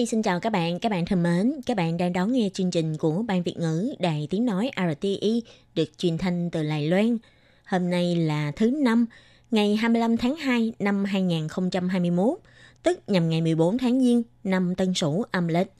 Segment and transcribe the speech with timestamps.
[0.00, 2.70] Nhi xin chào các bạn, các bạn thân mến, các bạn đang đón nghe chương
[2.70, 5.42] trình của Ban Việt ngữ Đài Tiếng Nói RTI
[5.74, 7.18] được truyền thanh từ Đài Loan.
[7.64, 9.06] Hôm nay là thứ năm,
[9.50, 12.38] ngày 25 tháng 2 năm 2021,
[12.82, 15.72] tức nhằm ngày 14 tháng Giêng năm Tân Sửu âm lịch.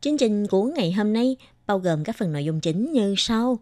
[0.00, 3.58] Chương trình của ngày hôm nay bao gồm các phần nội dung chính như sau.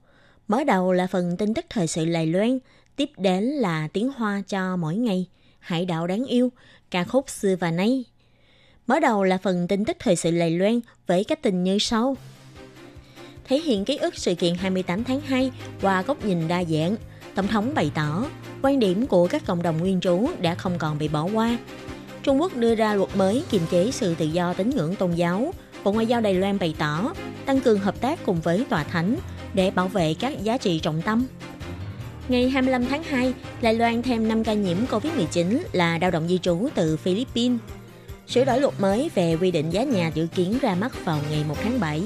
[0.49, 2.59] Mở đầu là phần tin tức thời sự Đài Loan,
[2.97, 5.27] tiếp đến là tiếng Hoa cho mỗi ngày,
[5.59, 6.53] hải đảo đáng yêu,
[6.91, 8.05] ca khúc xưa và nay.
[8.89, 12.17] Mở đầu là phần tin tức thời sự Lầy Loan với các tin như sau.
[13.45, 16.97] Thể hiện ký ức sự kiện 28 tháng 2 qua góc nhìn đa dạng,
[17.35, 18.25] Tổng thống bày tỏ
[18.63, 21.59] quan điểm của các cộng đồng nguyên trú đã không còn bị bỏ qua.
[22.23, 25.55] Trung Quốc đưa ra luật mới kiềm chế sự tự do tín ngưỡng tôn giáo.
[25.85, 27.13] Bộ Ngoại giao Đài Loan bày tỏ
[27.47, 29.17] tăng cường hợp tác cùng với tòa thánh
[29.55, 31.27] để bảo vệ các giá trị trọng tâm.
[32.29, 36.39] Ngày 25 tháng 2, Đài Loan thêm 5 ca nhiễm COVID-19 là lao động di
[36.39, 37.61] trú từ Philippines.
[38.29, 41.45] Sửa đổi luật mới về quy định giá nhà dự kiến ra mắt vào ngày
[41.49, 42.03] 1 tháng 7.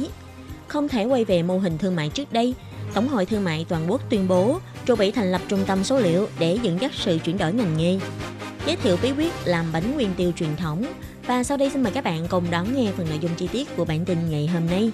[0.68, 2.54] Không thể quay về mô hình thương mại trước đây,
[2.94, 5.98] Tổng hội Thương mại Toàn quốc tuyên bố chuẩn bị thành lập trung tâm số
[5.98, 7.98] liệu để dẫn dắt sự chuyển đổi ngành nghề.
[8.66, 10.84] Giới thiệu bí quyết làm bánh nguyên tiêu truyền thống.
[11.26, 13.76] Và sau đây xin mời các bạn cùng đón nghe phần nội dung chi tiết
[13.76, 14.90] của bản tin ngày hôm nay.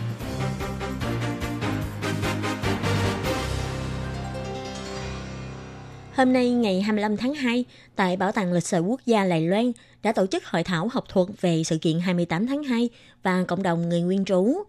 [6.18, 7.64] Hôm nay ngày 25 tháng 2,
[7.96, 11.04] tại Bảo tàng Lịch sử Quốc gia Đài Loan đã tổ chức hội thảo học
[11.08, 12.88] thuật về sự kiện 28 tháng 2
[13.22, 14.62] và cộng đồng người nguyên trú,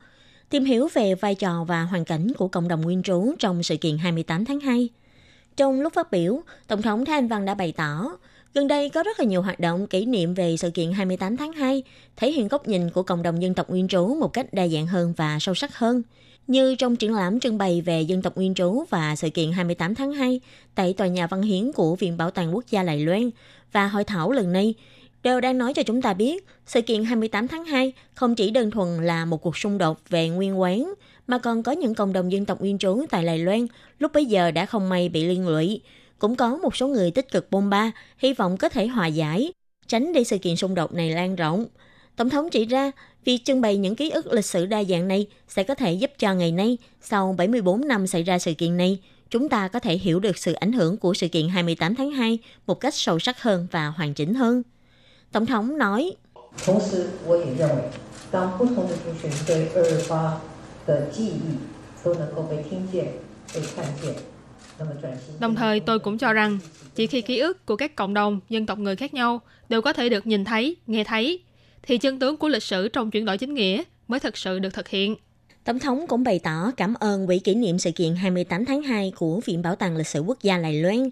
[0.49, 3.77] tìm hiểu về vai trò và hoàn cảnh của cộng đồng nguyên trú trong sự
[3.77, 4.89] kiện 28 tháng 2.
[5.57, 8.17] Trong lúc phát biểu, Tổng thống Thanh Văn đã bày tỏ,
[8.53, 11.53] gần đây có rất là nhiều hoạt động kỷ niệm về sự kiện 28 tháng
[11.53, 11.83] 2,
[12.17, 14.87] thể hiện góc nhìn của cộng đồng dân tộc nguyên trú một cách đa dạng
[14.87, 16.01] hơn và sâu sắc hơn–
[16.49, 19.95] như trong triển lãm trưng bày về dân tộc nguyên trú và sự kiện 28
[19.95, 20.41] tháng 2
[20.75, 23.29] tại tòa nhà văn hiến của Viện Bảo tàng Quốc gia Đài Loan
[23.71, 24.73] và hội thảo lần này
[25.23, 28.71] đều đang nói cho chúng ta biết sự kiện 28 tháng 2 không chỉ đơn
[28.71, 30.93] thuần là một cuộc xung đột về nguyên quán
[31.27, 33.67] mà còn có những cộng đồng dân tộc nguyên trú tại Đài Loan
[33.99, 35.81] lúc bấy giờ đã không may bị liên lụy.
[36.19, 39.51] Cũng có một số người tích cực bôn ba, hy vọng có thể hòa giải,
[39.87, 41.65] tránh để sự kiện xung đột này lan rộng.
[42.19, 42.91] Tổng thống chỉ ra,
[43.25, 46.11] việc trưng bày những ký ức lịch sử đa dạng này sẽ có thể giúp
[46.17, 48.99] cho ngày nay, sau 74 năm xảy ra sự kiện này,
[49.29, 52.39] chúng ta có thể hiểu được sự ảnh hưởng của sự kiện 28 tháng 2
[52.67, 54.63] một cách sâu sắc hơn và hoàn chỉnh hơn.
[55.31, 56.11] Tổng thống nói,
[65.39, 66.59] Đồng thời tôi cũng cho rằng,
[66.95, 69.93] chỉ khi ký ức của các cộng đồng, dân tộc người khác nhau đều có
[69.93, 71.43] thể được nhìn thấy, nghe thấy,
[71.83, 74.73] thì chân tướng của lịch sử trong chuyển đổi chính nghĩa mới thực sự được
[74.73, 75.15] thực hiện.
[75.63, 79.11] Tổng thống cũng bày tỏ cảm ơn Quỹ kỷ niệm sự kiện 28 tháng 2
[79.15, 81.09] của Viện Bảo tàng Lịch sử Quốc gia Đài Loan.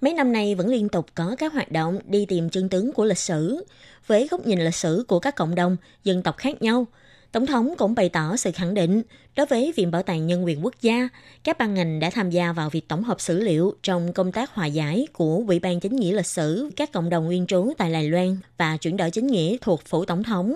[0.00, 3.04] Mấy năm nay vẫn liên tục có các hoạt động đi tìm chân tướng của
[3.04, 3.64] lịch sử,
[4.06, 6.86] với góc nhìn lịch sử của các cộng đồng, dân tộc khác nhau–
[7.36, 9.02] Tổng thống cũng bày tỏ sự khẳng định
[9.36, 11.08] đối với Viện Bảo tàng Nhân quyền Quốc gia,
[11.44, 14.54] các ban ngành đã tham gia vào việc tổng hợp sử liệu trong công tác
[14.54, 17.92] hòa giải của Ủy ban Chính nghĩa lịch sử các cộng đồng nguyên trú tại
[17.92, 20.54] Đài Loan và chuyển đổi chính nghĩa thuộc phủ tổng thống,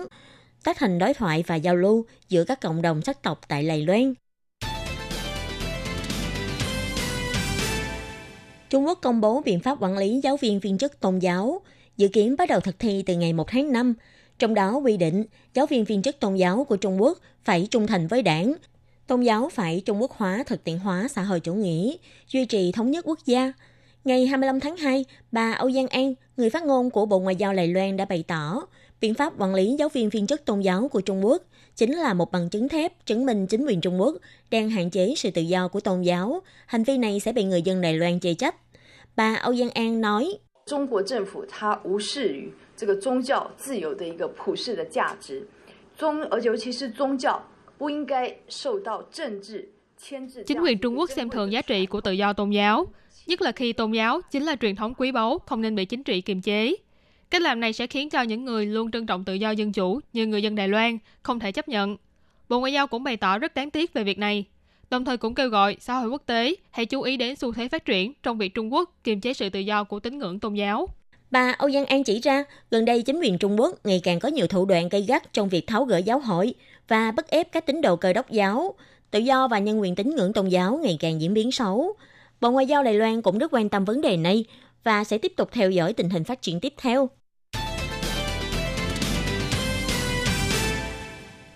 [0.63, 3.85] tác thành đối thoại và giao lưu giữa các cộng đồng sắc tộc tại Đài
[3.85, 4.13] Loan.
[8.69, 11.61] Trung Quốc công bố biện pháp quản lý giáo viên viên chức tôn giáo,
[11.97, 13.93] dự kiến bắt đầu thực thi từ ngày 1 tháng 5,
[14.41, 17.87] trong đó quy định giáo viên viên chức tôn giáo của Trung Quốc phải trung
[17.87, 18.53] thành với đảng,
[19.07, 21.95] tôn giáo phải Trung Quốc hóa thực tiễn hóa xã hội chủ nghĩa,
[22.27, 23.53] duy trì thống nhất quốc gia.
[24.03, 27.53] Ngày 25 tháng 2, bà Âu Giang An, người phát ngôn của Bộ Ngoại giao
[27.53, 28.61] Đài Loan đã bày tỏ,
[29.01, 31.43] biện pháp quản lý giáo viên viên chức tôn giáo của Trung Quốc
[31.75, 34.15] chính là một bằng chứng thép chứng minh chính quyền Trung Quốc
[34.51, 36.39] đang hạn chế sự tự do của tôn giáo.
[36.65, 38.55] Hành vi này sẽ bị người dân Đài Loan chê trách.
[39.15, 41.01] Bà Âu Giang An nói, Trung Quốc
[42.80, 45.46] 这个宗教自由的一个普世的价值，
[45.96, 47.42] 宗而尤其是宗教
[47.78, 50.44] 不应该受到政治牵制。
[50.44, 52.86] Chính quyền Trung Quốc xem thường giá trị của tự do tôn giáo,
[53.26, 56.02] nhất là khi tôn giáo chính là truyền thống quý báu, không nên bị chính
[56.02, 56.74] trị kiềm chế.
[57.30, 60.00] Cách làm này sẽ khiến cho những người luôn trân trọng tự do dân chủ
[60.12, 61.96] như người dân Đài Loan không thể chấp nhận.
[62.48, 64.44] Bộ Ngoại giao cũng bày tỏ rất đáng tiếc về việc này,
[64.90, 67.68] đồng thời cũng kêu gọi xã hội quốc tế hãy chú ý đến xu thế
[67.68, 70.54] phát triển trong việc Trung Quốc kiềm chế sự tự do của tín ngưỡng tôn
[70.54, 70.88] giáo.
[71.31, 74.29] Bà Âu Giang An chỉ ra, gần đây chính quyền Trung Quốc ngày càng có
[74.29, 76.53] nhiều thủ đoạn gây gắt trong việc tháo gỡ giáo hội
[76.87, 78.73] và bức ép các tín đồ cơ đốc giáo.
[79.11, 81.93] Tự do và nhân quyền tín ngưỡng tôn giáo ngày càng diễn biến xấu.
[82.41, 84.45] Bộ Ngoại giao Đài Loan cũng rất quan tâm vấn đề này
[84.83, 87.09] và sẽ tiếp tục theo dõi tình hình phát triển tiếp theo.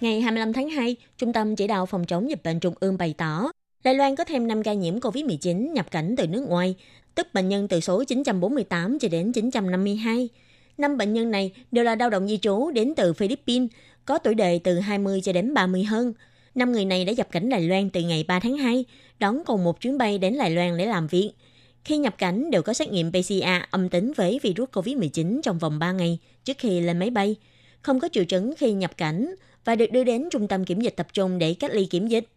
[0.01, 3.13] Ngày 25 tháng 2, Trung tâm Chỉ đạo Phòng chống dịch bệnh Trung ương bày
[3.17, 3.51] tỏ,
[3.83, 6.75] Đài Loan có thêm 5 ca nhiễm COVID-19 nhập cảnh từ nước ngoài,
[7.15, 10.29] tức bệnh nhân từ số 948 cho đến 952.
[10.77, 13.69] Năm bệnh nhân này đều là lao động di trú đến từ Philippines,
[14.05, 16.13] có tuổi đời từ 20 cho đến 30 hơn.
[16.55, 18.85] Năm người này đã nhập cảnh Đài Loan từ ngày 3 tháng 2,
[19.19, 21.31] đón cùng một chuyến bay đến Đài Loan để làm việc.
[21.83, 25.79] Khi nhập cảnh đều có xét nghiệm PCR âm tính với virus COVID-19 trong vòng
[25.79, 27.35] 3 ngày trước khi lên máy bay,
[27.81, 29.35] không có triệu chứng khi nhập cảnh
[29.65, 32.27] và được đưa đến trung tâm kiểm dịch tập trung để cách ly kiểm dịch.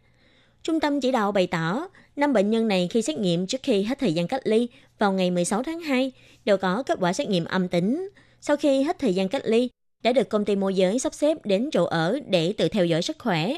[0.69, 3.83] Trung tâm chỉ đạo bày tỏ, năm bệnh nhân này khi xét nghiệm trước khi
[3.83, 4.69] hết thời gian cách ly
[4.99, 6.13] vào ngày 16 tháng 2
[6.45, 8.09] đều có kết quả xét nghiệm âm tính.
[8.41, 9.69] Sau khi hết thời gian cách ly,
[10.03, 13.03] đã được công ty môi giới sắp xếp đến chỗ ở để tự theo dõi
[13.03, 13.55] sức khỏe.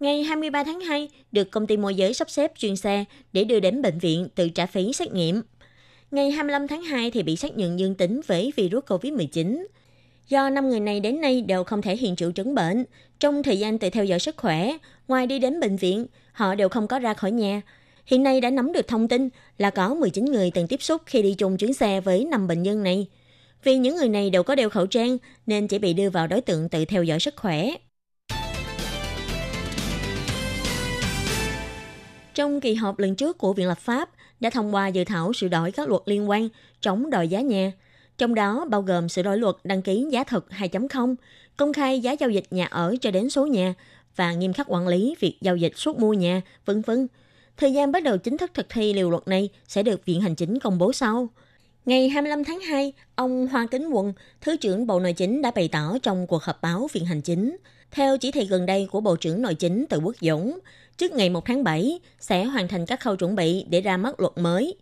[0.00, 3.60] Ngày 23 tháng 2, được công ty môi giới sắp xếp chuyên xe để đưa
[3.60, 5.42] đến bệnh viện tự trả phí xét nghiệm.
[6.10, 9.66] Ngày 25 tháng 2 thì bị xác nhận dương tính với virus COVID-19.
[10.28, 12.84] Do năm người này đến nay đều không thể hiện triệu chứng bệnh,
[13.20, 14.76] trong thời gian tự theo dõi sức khỏe,
[15.08, 16.06] ngoài đi đến bệnh viện,
[16.38, 17.62] họ đều không có ra khỏi nhà.
[18.06, 21.22] Hiện nay đã nắm được thông tin là có 19 người từng tiếp xúc khi
[21.22, 23.06] đi chung chuyến xe với 5 bệnh nhân này.
[23.64, 26.40] Vì những người này đều có đeo khẩu trang nên chỉ bị đưa vào đối
[26.40, 27.70] tượng tự theo dõi sức khỏe.
[32.34, 34.10] Trong kỳ họp lần trước của Viện Lập pháp
[34.40, 36.48] đã thông qua dự thảo sửa đổi các luật liên quan
[36.80, 37.72] chống đòi giá nhà,
[38.18, 41.14] trong đó bao gồm sửa đổi luật đăng ký giá thực 2.0,
[41.56, 43.74] công khai giá giao dịch nhà ở cho đến số nhà
[44.18, 47.08] và nghiêm khắc quản lý việc giao dịch suốt mua nhà, vân vân.
[47.56, 50.34] Thời gian bắt đầu chính thức thực thi liều luật này sẽ được Viện Hành
[50.34, 51.28] Chính công bố sau.
[51.84, 55.68] Ngày 25 tháng 2, ông Hoa Kính Quân, Thứ trưởng Bộ Nội chính đã bày
[55.68, 57.56] tỏ trong cuộc họp báo Viện Hành Chính.
[57.90, 60.58] Theo chỉ thị gần đây của Bộ trưởng Nội chính Từ Quốc Dũng,
[60.96, 64.20] trước ngày 1 tháng 7 sẽ hoàn thành các khâu chuẩn bị để ra mắt
[64.20, 64.74] luật mới.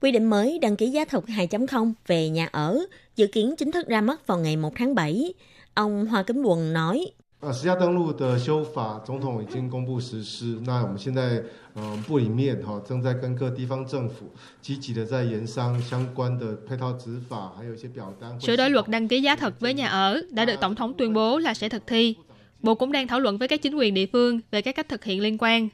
[0.00, 2.80] Quy định mới đăng ký giá thực 2.0 về nhà ở
[3.16, 5.34] dự kiến chính thức ra mắt vào ngày 1 tháng 7.
[5.74, 7.06] Ông Hoa Kính Quần nói,
[7.41, 10.59] 呃，实价登录的修法，总统已经公布实施。
[10.63, 11.41] 那我们现在，
[11.73, 14.31] 嗯，部里面哈正在跟各地方政府
[14.61, 18.39] 积极的在研商相关的配套执法，还有一些表单。
[18.39, 21.13] Sửa đổi luật đăng ký giá thật với nhà ở đã được Tổng thống tuyên
[21.13, 22.15] bố là sẽ thực thi.
[22.59, 25.03] Bộ cũng đang thảo luận với các chính quyền địa phương về các cách thực
[25.03, 25.69] hiện liên quan.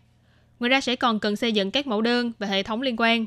[0.59, 3.25] Ngoài ra sẽ còn cần xây dựng các mẫu đơn và hệ thống liên quan.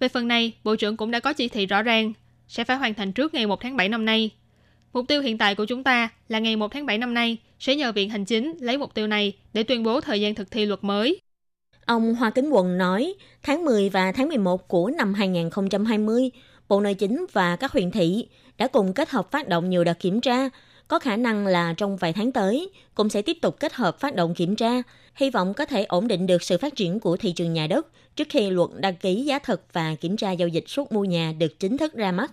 [0.00, 2.12] Về phần này, Bộ trưởng cũng đã có chỉ thị rõ ràng,
[2.48, 4.30] sẽ phải hoàn thành trước ngày 1 tháng 7 năm nay.
[4.93, 7.75] Mục tiêu hiện tại của chúng ta là ngày 1 tháng 7 năm nay sẽ
[7.75, 10.65] nhờ Viện Hành Chính lấy mục tiêu này để tuyên bố thời gian thực thi
[10.65, 11.19] luật mới.
[11.85, 13.13] Ông Hoa Kính Quận nói,
[13.43, 16.29] tháng 10 và tháng 11 của năm 2020,
[16.69, 19.99] Bộ Nội chính và các huyện thị đã cùng kết hợp phát động nhiều đợt
[19.99, 20.49] kiểm tra,
[20.87, 24.15] có khả năng là trong vài tháng tới cũng sẽ tiếp tục kết hợp phát
[24.15, 24.81] động kiểm tra,
[25.15, 27.87] hy vọng có thể ổn định được sự phát triển của thị trường nhà đất
[28.15, 31.33] trước khi luật đăng ký giá thật và kiểm tra giao dịch suốt mua nhà
[31.37, 32.31] được chính thức ra mắt.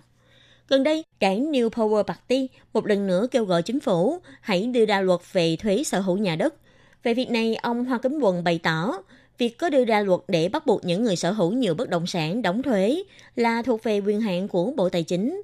[0.71, 4.87] Gần đây, đảng New Power Party một lần nữa kêu gọi chính phủ hãy đưa
[4.87, 6.55] ra luật về thuế sở hữu nhà đất.
[7.03, 8.93] Về việc này, ông Hoa Kính Quần bày tỏ,
[9.39, 12.07] việc có đưa ra luật để bắt buộc những người sở hữu nhiều bất động
[12.07, 13.03] sản đóng thuế
[13.37, 15.43] là thuộc về quyền hạn của Bộ Tài chính.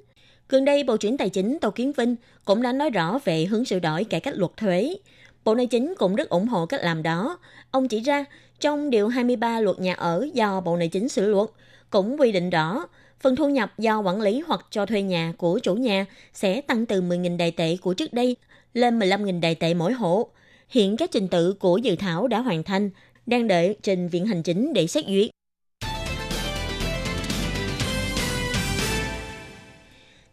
[0.49, 2.15] Gần đây, Bộ trưởng Tài chính Tô Kiến Vinh
[2.45, 4.97] cũng đã nói rõ về hướng sửa đổi cải cách luật thuế.
[5.43, 7.39] Bộ Nội chính cũng rất ủng hộ cách làm đó.
[7.71, 8.25] Ông chỉ ra,
[8.59, 11.49] trong Điều 23 luật nhà ở do Bộ Nội chính sửa luật,
[11.89, 12.83] cũng quy định rõ
[13.19, 16.85] phần thu nhập do quản lý hoặc cho thuê nhà của chủ nhà sẽ tăng
[16.85, 18.35] từ 10.000 đại tệ của trước đây
[18.73, 20.29] lên 15.000 đại tệ mỗi hộ.
[20.69, 22.89] Hiện các trình tự của dự thảo đã hoàn thành,
[23.25, 25.29] đang đợi trình Viện Hành Chính để xét duyệt.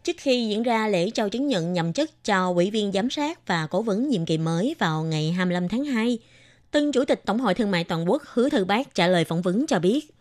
[0.03, 3.47] Trước khi diễn ra lễ trao chứng nhận nhậm chức cho ủy viên giám sát
[3.47, 6.19] và cố vấn nhiệm kỳ mới vào ngày 25 tháng 2,
[6.71, 9.41] tân Chủ tịch Tổng hội Thương mại Toàn quốc Hứa Thư Bác trả lời phỏng
[9.41, 10.14] vấn cho biết,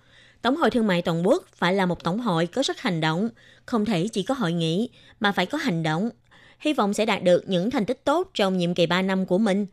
[0.44, 3.28] Tổng hội Thương mại Toàn quốc phải là một tổng hội có sức hành động,
[3.66, 4.88] không thể chỉ có hội nghị
[5.20, 6.10] mà phải có hành động.
[6.58, 9.38] Hy vọng sẽ đạt được những thành tích tốt trong nhiệm kỳ 3 năm của
[9.38, 9.66] mình,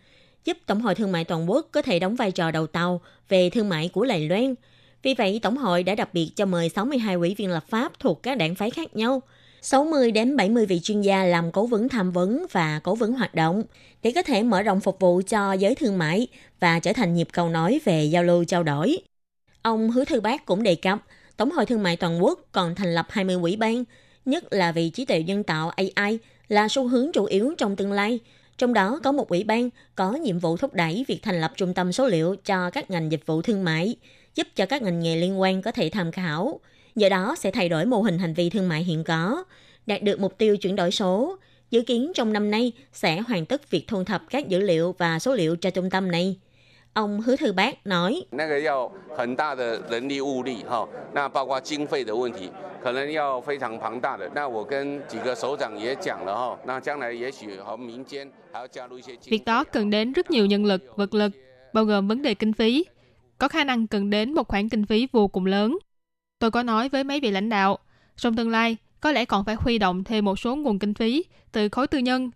[0.46, 3.50] giúp Tổng hội Thương mại Toàn quốc có thể đóng vai trò đầu tàu về
[3.50, 4.56] thương mại của Lài Loan.
[5.04, 8.24] Vì vậy, Tổng hội đã đặc biệt cho mời 62 ủy viên lập pháp thuộc
[8.24, 9.22] các đảng phái khác nhau,
[9.62, 13.36] 60 đến 70 vị chuyên gia làm cố vấn tham vấn và cố vấn hoạt
[13.36, 13.64] động
[14.04, 16.28] để có thể mở rộng phục vụ cho giới thương mại
[16.60, 18.98] và trở thành nhịp cầu nói về giao lưu trao đổi.
[19.62, 21.00] Ông Hứa Thư Bác cũng đề cập,
[21.38, 23.84] Tổng hội Thương mại Toàn quốc còn thành lập 20 quỹ ban,
[24.26, 27.92] nhất là vì trí tuệ nhân tạo AI là xu hướng chủ yếu trong tương
[27.92, 28.20] lai.
[28.58, 31.74] Trong đó có một ủy ban có nhiệm vụ thúc đẩy việc thành lập trung
[31.74, 33.96] tâm số liệu cho các ngành dịch vụ thương mại,
[34.36, 36.60] giúp cho các ngành nghề liên quan có thể tham khảo.
[36.96, 39.44] Do đó sẽ thay đổi mô hình hành vi thương mại hiện có.
[39.86, 41.38] đạt được mục tiêu chuyển đổi số.
[41.72, 45.20] Dự kiến trong năm nay sẽ hoàn tất việc thu thập các dữ liệu và
[45.20, 46.36] số liệu cho trung tâm này.
[46.94, 48.26] Ông Hứa Thư Bác nói,
[59.26, 61.32] Việc đó cần đến rất nhiều nhân lực, vật lực,
[61.74, 62.86] bao gồm vấn đề kinh phí.
[63.38, 65.78] Có khả năng cần đến một khoản kinh phí vô cùng lớn.
[66.40, 67.78] Tôi có nói với mấy vị lãnh đạo,
[68.16, 71.26] trong tương lai có lẽ còn phải huy động thêm một số nguồn kinh phí
[71.52, 72.32] từ khối tư nhân.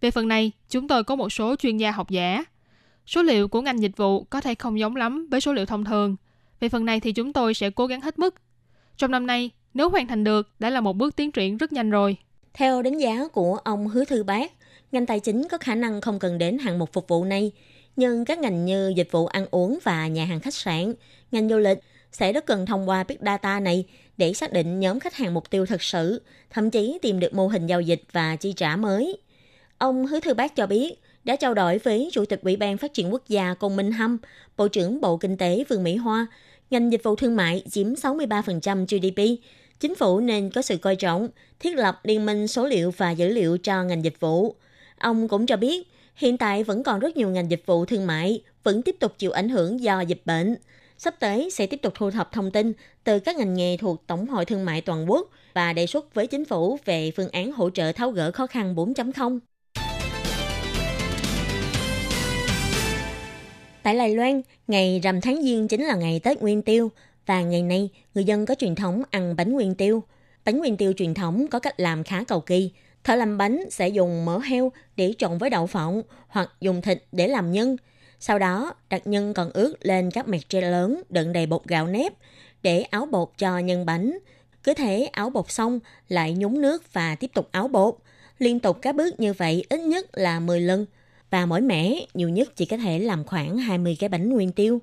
[0.00, 2.44] Về phần này, chúng tôi có một số chuyên gia học giả.
[3.08, 5.84] Số liệu của ngành dịch vụ có thể không giống lắm với số liệu thông
[5.84, 6.16] thường.
[6.60, 8.34] Về phần này thì chúng tôi sẽ cố gắng hết mức.
[8.96, 11.90] Trong năm nay, nếu hoàn thành được, đã là một bước tiến triển rất nhanh
[11.90, 12.16] rồi.
[12.54, 14.52] Theo đánh giá của ông Hứa Thư Bác,
[14.92, 17.52] ngành tài chính có khả năng không cần đến hạng mục phục vụ này,
[17.96, 20.94] nhưng các ngành như dịch vụ ăn uống và nhà hàng khách sạn,
[21.32, 21.78] ngành du lịch
[22.12, 23.84] sẽ rất cần thông qua Big Data này
[24.16, 27.48] để xác định nhóm khách hàng mục tiêu thật sự, thậm chí tìm được mô
[27.48, 29.18] hình giao dịch và chi trả mới.
[29.78, 30.94] Ông Hứa Thư Bác cho biết,
[31.28, 34.18] đã trao đổi với Chủ tịch Ủy ban Phát triển Quốc gia Công Minh Hâm,
[34.56, 36.26] Bộ trưởng Bộ Kinh tế Vương Mỹ Hoa,
[36.70, 39.42] ngành dịch vụ thương mại chiếm 63% GDP.
[39.80, 41.28] Chính phủ nên có sự coi trọng,
[41.60, 44.54] thiết lập liên minh số liệu và dữ liệu cho ngành dịch vụ.
[44.98, 48.42] Ông cũng cho biết, hiện tại vẫn còn rất nhiều ngành dịch vụ thương mại
[48.62, 50.56] vẫn tiếp tục chịu ảnh hưởng do dịch bệnh.
[50.98, 52.72] Sắp tới sẽ tiếp tục thu thập thông tin
[53.04, 56.26] từ các ngành nghề thuộc Tổng hội Thương mại Toàn quốc và đề xuất với
[56.26, 59.38] chính phủ về phương án hỗ trợ tháo gỡ khó khăn 4.0.
[63.88, 66.90] Tại Đài Loan, ngày rằm tháng Giêng chính là ngày Tết Nguyên Tiêu
[67.26, 70.02] và ngày nay người dân có truyền thống ăn bánh nguyên tiêu.
[70.44, 72.70] Bánh nguyên tiêu truyền thống có cách làm khá cầu kỳ.
[73.04, 77.04] Thợ làm bánh sẽ dùng mỡ heo để trộn với đậu phộng hoặc dùng thịt
[77.12, 77.76] để làm nhân.
[78.20, 81.86] Sau đó, đặt nhân còn ướt lên các mẹt tre lớn đựng đầy bột gạo
[81.86, 82.12] nếp
[82.62, 84.18] để áo bột cho nhân bánh.
[84.62, 87.94] Cứ thế áo bột xong lại nhúng nước và tiếp tục áo bột.
[88.38, 90.86] Liên tục các bước như vậy ít nhất là 10 lần–
[91.30, 94.80] và mỗi mẻ nhiều nhất chỉ có thể làm khoảng 20 cái bánh nguyên tiêu.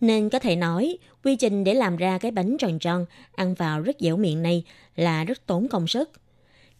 [0.00, 3.80] Nên có thể nói, quy trình để làm ra cái bánh tròn tròn, ăn vào
[3.80, 4.64] rất dẻo miệng này
[4.96, 6.10] là rất tốn công sức.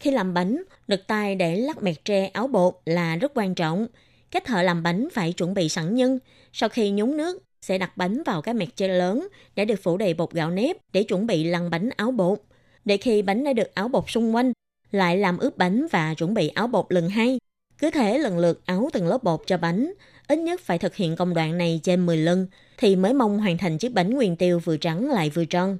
[0.00, 3.86] Khi làm bánh, lực tay để lắc mẹt tre áo bột là rất quan trọng.
[4.30, 6.18] Các thợ làm bánh phải chuẩn bị sẵn nhân.
[6.52, 9.96] Sau khi nhúng nước, sẽ đặt bánh vào cái mẹt tre lớn để được phủ
[9.96, 12.38] đầy bột gạo nếp để chuẩn bị lăn bánh áo bột.
[12.84, 14.52] Để khi bánh đã được áo bột xung quanh,
[14.90, 17.38] lại làm ướp bánh và chuẩn bị áo bột lần hai
[17.78, 19.92] cứ thể lần lượt áo từng lớp bột cho bánh,
[20.28, 22.47] ít nhất phải thực hiện công đoạn này trên 10 lần
[22.78, 25.78] thì mới mong hoàn thành chiếc bánh nguyên tiêu vừa trắng lại vừa tròn.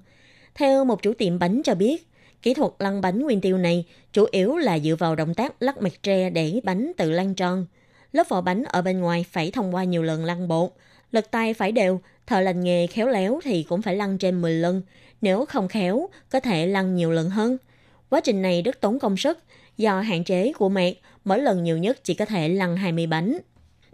[0.55, 2.07] Theo một chủ tiệm bánh cho biết,
[2.43, 5.83] kỹ thuật lăn bánh nguyên tiêu này chủ yếu là dựa vào động tác lắc
[5.83, 7.67] mặt tre để bánh tự lăn tròn.
[8.13, 10.71] Lớp vỏ bánh ở bên ngoài phải thông qua nhiều lần lăn bột.
[11.13, 14.53] Lực tay phải đều, thợ lành nghề khéo léo thì cũng phải lăn trên 10
[14.53, 14.83] lần.
[15.21, 17.59] Nếu không khéo, có thể lăn nhiều lần hơn.
[18.11, 19.39] Quá trình này rất tốn công sức,
[19.77, 20.95] do hạn chế của mẹ,
[21.27, 23.39] mỗi lần nhiều nhất chỉ có thể lăn 20 bánh.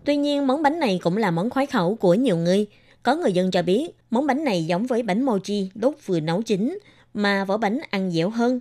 [0.05, 2.67] Tuy nhiên, món bánh này cũng là món khoái khẩu của nhiều người.
[3.03, 6.43] Có người dân cho biết, món bánh này giống với bánh mochi đốt vừa nấu
[6.43, 6.79] chín,
[7.15, 8.61] mà vỏ bánh ăn dẻo hơn.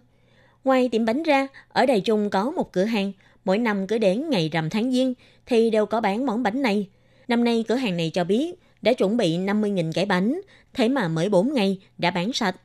[0.63, 3.11] Ngoài tiệm bánh ra, ở Đài Trung có một cửa hàng,
[3.45, 5.13] mỗi năm cứ đến ngày rằm tháng Giêng
[5.45, 6.87] thì đều có bán món bánh này.
[7.27, 10.41] Năm nay cửa hàng này cho biết đã chuẩn bị 50.000 cái bánh,
[10.73, 12.55] thế mà mới 4 ngày đã bán sạch.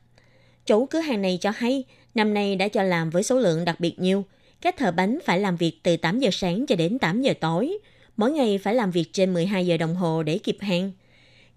[0.65, 1.83] Chủ cửa hàng này cho hay
[2.15, 4.23] năm nay đã cho làm với số lượng đặc biệt nhiều–
[4.61, 7.77] các thợ bánh phải làm việc từ 8 giờ sáng cho đến 8 giờ tối.
[8.17, 10.91] Mỗi ngày phải làm việc trên 12 giờ đồng hồ để kịp hàng.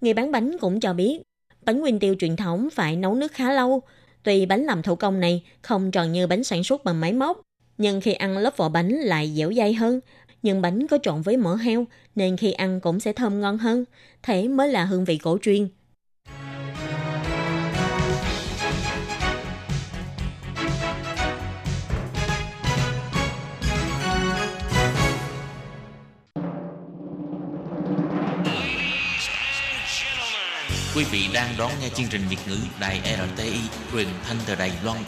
[0.00, 1.22] Người bán bánh cũng cho biết,
[1.64, 3.82] bánh nguyên tiêu truyền thống phải nấu nước khá lâu.
[4.22, 7.40] Tuy bánh làm thủ công này không tròn như bánh sản xuất bằng máy móc,
[7.78, 10.00] nhưng khi ăn lớp vỏ bánh lại dẻo dai hơn.
[10.42, 13.84] Nhưng bánh có trộn với mỡ heo nên khi ăn cũng sẽ thơm ngon hơn.
[14.22, 15.68] Thế mới là hương vị cổ truyền.
[31.00, 33.00] Quý vị đang đón nghe chương trình Việt ngữ Đài
[33.34, 33.58] RTI
[33.92, 34.98] truyền thanh từ Đài Loan.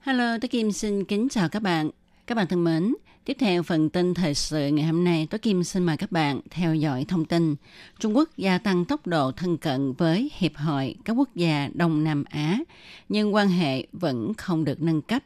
[0.00, 1.90] Hello, tôi Kim xin kính chào các bạn.
[2.26, 2.94] Các bạn thân mến,
[3.24, 6.40] tiếp theo phần tin thời sự ngày hôm nay, tôi Kim xin mời các bạn
[6.50, 7.56] theo dõi thông tin.
[7.98, 12.04] Trung Quốc gia tăng tốc độ thân cận với Hiệp hội các quốc gia Đông
[12.04, 12.58] Nam Á,
[13.08, 15.22] nhưng quan hệ vẫn không được nâng cấp.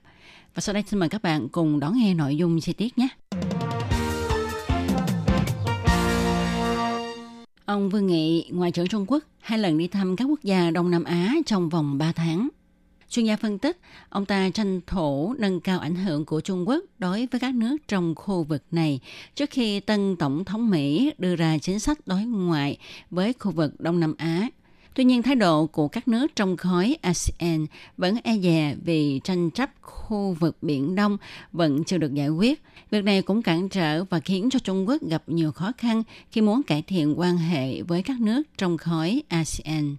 [0.55, 3.09] Và sau đây xin mời các bạn cùng đón nghe nội dung chi tiết nhé.
[7.67, 10.91] Ông Vương Nghị, Ngoại trưởng Trung Quốc, hai lần đi thăm các quốc gia Đông
[10.91, 12.49] Nam Á trong vòng 3 tháng.
[13.09, 16.85] Chuyên gia phân tích, ông ta tranh thủ nâng cao ảnh hưởng của Trung Quốc
[16.99, 19.01] đối với các nước trong khu vực này
[19.35, 22.79] trước khi tân Tổng thống Mỹ đưa ra chính sách đối ngoại
[23.11, 24.49] với khu vực Đông Nam Á.
[24.97, 29.51] Tuy nhiên, thái độ của các nước trong khối ASEAN vẫn e dè vì tranh
[29.51, 31.17] chấp khu vực Biển Đông
[31.53, 32.63] vẫn chưa được giải quyết.
[32.91, 36.41] Việc này cũng cản trở và khiến cho Trung Quốc gặp nhiều khó khăn khi
[36.41, 39.97] muốn cải thiện quan hệ với các nước trong khối ASEAN.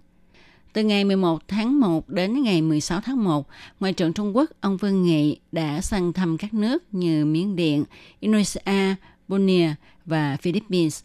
[0.72, 3.48] Từ ngày 11 tháng 1 đến ngày 16 tháng 1,
[3.80, 7.84] Ngoại trưởng Trung Quốc ông Vương Nghị đã sang thăm các nước như Miến Điện,
[8.20, 8.94] Indonesia,
[9.28, 9.68] Brunei
[10.06, 11.02] và Philippines.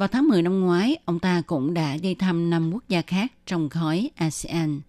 [0.00, 3.32] Vào tháng 10 năm ngoái, ông ta cũng đã đi thăm năm quốc gia khác
[3.46, 4.80] trong khối ASEAN.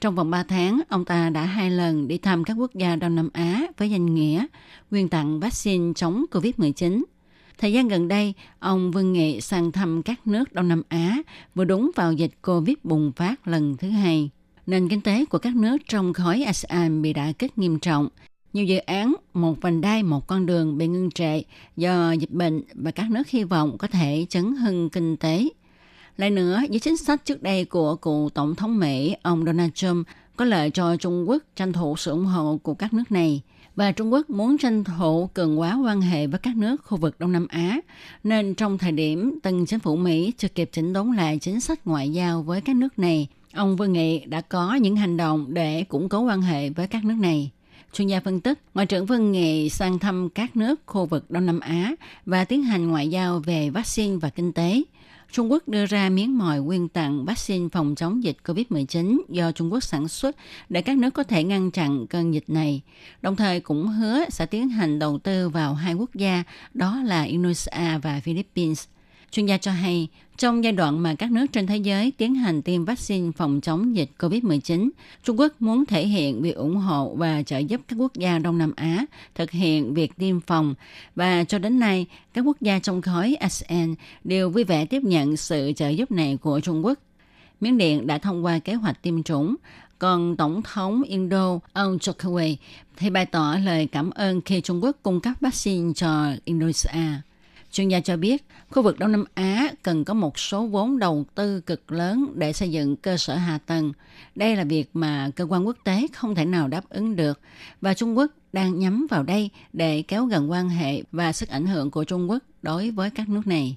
[0.00, 3.14] Trong vòng 3 tháng, ông ta đã hai lần đi thăm các quốc gia Đông
[3.14, 4.46] Nam Á với danh nghĩa
[4.90, 7.04] quyên tặng vaccine chống COVID-19.
[7.58, 11.22] Thời gian gần đây, ông Vương Nghị sang thăm các nước Đông Nam Á
[11.54, 14.30] vừa đúng vào dịch COVID bùng phát lần thứ hai.
[14.66, 18.08] Nền kinh tế của các nước trong khối ASEAN bị đả kích nghiêm trọng.
[18.56, 21.42] Nhiều dự án, một vành đai, một con đường bị ngưng trệ
[21.76, 25.48] do dịch bệnh và các nước hy vọng có thể chấn hưng kinh tế.
[26.16, 30.06] Lại nữa, với chính sách trước đây của cựu Tổng thống Mỹ, ông Donald Trump,
[30.36, 33.42] có lợi cho Trung Quốc tranh thủ sự ủng hộ của các nước này.
[33.74, 37.18] Và Trung Quốc muốn tranh thủ cường hóa quan hệ với các nước khu vực
[37.18, 37.80] Đông Nam Á,
[38.24, 41.86] nên trong thời điểm tân chính phủ Mỹ chưa kịp chỉnh đốn lại chính sách
[41.86, 45.84] ngoại giao với các nước này, ông Vương Nghị đã có những hành động để
[45.84, 47.50] củng cố quan hệ với các nước này.
[47.96, 51.46] Chuyên gia phân tích, Ngoại trưởng Vương Nghị sang thăm các nước khu vực Đông
[51.46, 51.94] Nam Á
[52.26, 54.82] và tiến hành ngoại giao về vaccine và kinh tế–
[55.32, 59.72] Trung Quốc đưa ra miếng mồi quyên tặng vaccine phòng chống dịch COVID-19 do Trung
[59.72, 60.36] Quốc sản xuất
[60.68, 62.80] để các nước có thể ngăn chặn cơn dịch này.
[63.22, 66.42] Đồng thời cũng hứa sẽ tiến hành đầu tư vào hai quốc gia
[66.74, 68.84] đó là Indonesia và Philippines.
[69.30, 72.62] Chuyên gia cho hay, trong giai đoạn mà các nước trên thế giới tiến hành
[72.62, 74.90] tiêm vaccine phòng chống dịch COVID-19,
[75.24, 78.58] Trung Quốc muốn thể hiện việc ủng hộ và trợ giúp các quốc gia Đông
[78.58, 80.74] Nam Á thực hiện việc tiêm phòng.
[81.14, 85.36] Và cho đến nay, các quốc gia trong khối ASEAN đều vui vẻ tiếp nhận
[85.36, 86.98] sự trợ giúp này của Trung Quốc.
[87.60, 89.56] Miến Điện đã thông qua kế hoạch tiêm chủng,
[89.98, 92.56] còn Tổng thống Indo ông Jokowi
[92.96, 97.20] thì bày tỏ lời cảm ơn khi Trung Quốc cung cấp vaccine cho Indonesia.
[97.76, 101.24] Chuyên gia cho biết, khu vực Đông Nam Á cần có một số vốn đầu
[101.34, 103.92] tư cực lớn để xây dựng cơ sở hạ tầng.
[104.34, 107.40] Đây là việc mà cơ quan quốc tế không thể nào đáp ứng được
[107.80, 111.66] và Trung Quốc đang nhắm vào đây để kéo gần quan hệ và sức ảnh
[111.66, 113.76] hưởng của Trung Quốc đối với các nước này.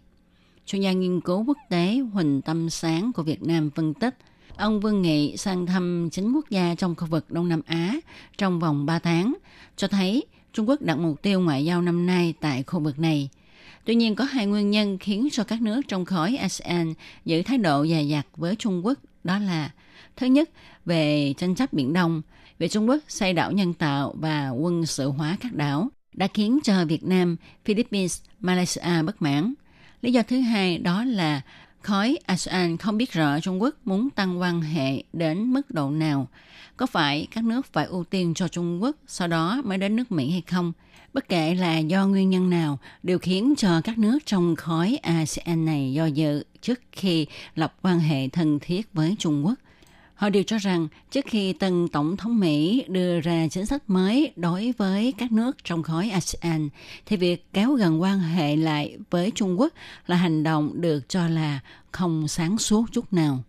[0.65, 4.17] Chuyên gia nghiên cứu quốc tế Huỳnh Tâm Sáng của Việt Nam phân tích,
[4.55, 7.95] ông Vương Nghị sang thăm chính quốc gia trong khu vực Đông Nam Á
[8.37, 9.33] trong vòng 3 tháng,
[9.75, 13.29] cho thấy Trung Quốc đặt mục tiêu ngoại giao năm nay tại khu vực này–
[13.85, 16.93] Tuy nhiên có hai nguyên nhân khiến cho các nước trong khối ASEAN
[17.25, 19.71] giữ thái độ dè dặt với Trung Quốc đó là
[20.15, 20.49] thứ nhất
[20.85, 22.21] về tranh chấp Biển Đông,
[22.59, 26.59] về Trung Quốc xây đảo nhân tạo và quân sự hóa các đảo đã khiến
[26.63, 29.53] cho Việt Nam, Philippines, Malaysia bất mãn.
[30.01, 31.41] Lý do thứ hai đó là
[31.81, 36.27] khối ASEAN không biết rõ Trung Quốc muốn tăng quan hệ đến mức độ nào.
[36.77, 40.11] Có phải các nước phải ưu tiên cho Trung Quốc sau đó mới đến nước
[40.11, 40.73] Mỹ hay không?
[41.13, 45.65] Bất kể là do nguyên nhân nào, đều khiến cho các nước trong khối ASEAN
[45.65, 49.55] này do dự trước khi lập quan hệ thân thiết với Trung Quốc.
[50.13, 54.31] Họ đều cho rằng trước khi tân Tổng thống Mỹ đưa ra chính sách mới
[54.35, 56.69] đối với các nước trong khối ASEAN,
[57.05, 59.73] thì việc kéo gần quan hệ lại với Trung Quốc
[60.07, 61.59] là hành động được cho là
[61.91, 63.43] không sáng suốt chút nào.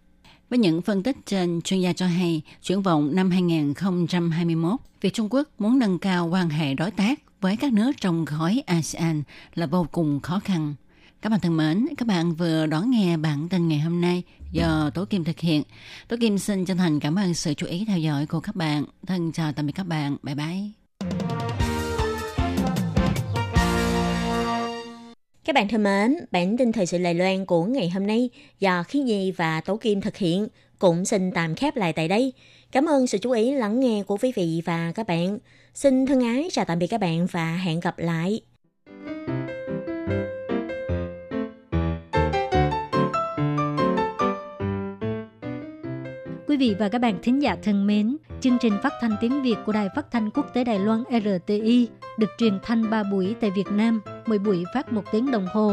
[0.50, 5.28] Với những phân tích trên, chuyên gia cho hay, chuyển vọng năm 2021, việc Trung
[5.30, 9.22] Quốc muốn nâng cao quan hệ đối tác với các nước trong khối ASEAN
[9.54, 10.74] là vô cùng khó khăn.
[11.22, 14.22] Các bạn thân mến, các bạn vừa đón nghe bản tin ngày hôm nay
[14.52, 15.62] do Tố Kim thực hiện.
[16.08, 18.84] Tố Kim xin chân thành cảm ơn sự chú ý theo dõi của các bạn.
[19.06, 20.16] Thân chào tạm biệt các bạn.
[20.22, 20.60] Bye bye.
[25.44, 28.82] Các bạn thân mến, bản tin thời sự Lài Loan của ngày hôm nay do
[28.82, 30.48] Khí Nhi và Tố Kim thực hiện
[30.80, 32.32] cũng xin tạm khép lại tại đây.
[32.72, 35.38] Cảm ơn sự chú ý lắng nghe của quý vị và các bạn.
[35.74, 38.40] Xin thân ái chào tạm biệt các bạn và hẹn gặp lại.
[46.48, 49.56] Quý vị và các bạn thính giả thân mến, chương trình phát thanh tiếng Việt
[49.66, 51.88] của Đài Phát thanh Quốc tế Đài Loan RTI
[52.18, 55.72] được truyền thanh 3 buổi tại Việt Nam, mỗi buổi phát một tiếng đồng hồ.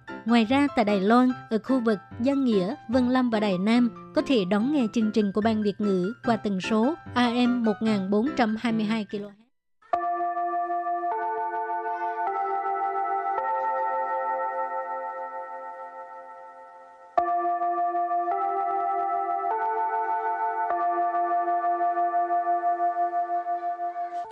[0.25, 4.13] Ngoài ra tại Đài Loan, ở khu vực Giang Nghĩa, Vân Lâm và Đài Nam
[4.15, 9.05] có thể đón nghe chương trình của Ban Việt ngữ qua tần số AM 1422
[9.11, 9.31] kHz.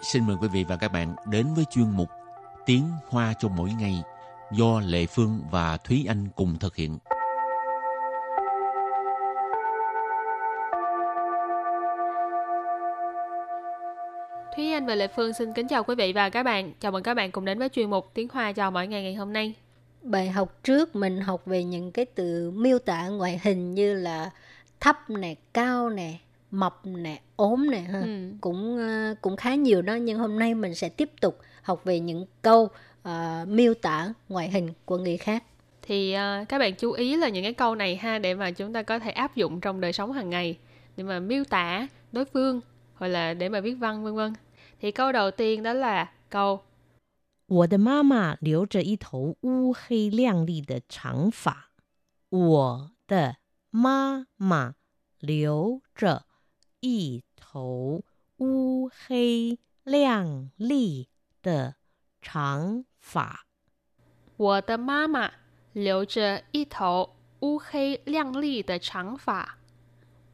[0.03, 2.09] Xin mời quý vị và các bạn đến với chuyên mục
[2.65, 4.03] Tiếng Hoa cho mỗi ngày
[4.51, 6.97] do Lệ Phương và Thúy Anh cùng thực hiện.
[14.55, 16.73] Thúy Anh và Lệ Phương xin kính chào quý vị và các bạn.
[16.79, 19.15] Chào mừng các bạn cùng đến với chuyên mục Tiếng Hoa chào mỗi ngày ngày
[19.15, 19.53] hôm nay.
[20.01, 24.29] Bài học trước mình học về những cái từ miêu tả ngoại hình như là
[24.79, 26.13] thấp nè, cao nè,
[26.51, 28.01] mập nè, ốm nè ha.
[28.01, 28.31] Ừ.
[28.41, 31.99] Cũng ờ, cũng khá nhiều đó nhưng hôm nay mình sẽ tiếp tục học về
[31.99, 32.69] những câu
[33.02, 35.44] ờ, miêu tả ngoại hình của người khác.
[35.82, 38.72] Thì ờ, các bạn chú ý là những cái câu này ha để mà chúng
[38.72, 40.58] ta có thể áp dụng trong đời sống hàng ngày
[40.96, 42.60] để mà miêu tả đối phương
[42.94, 44.32] hoặc là để mà viết văn vân vân.
[44.80, 46.60] Thì câu đầu tiên đó là câu
[47.46, 51.70] 我的妈妈留着一头乌黑亮丽的长发。
[52.30, 53.36] 我的
[53.70, 54.74] 妈妈
[55.20, 56.24] 留着
[56.80, 58.02] 一头
[58.38, 61.08] 乌黑亮丽
[61.42, 61.76] 的
[62.22, 63.46] 长 发。
[64.36, 65.30] 我的妈妈
[65.72, 69.58] 留着一头乌黑亮丽的长发。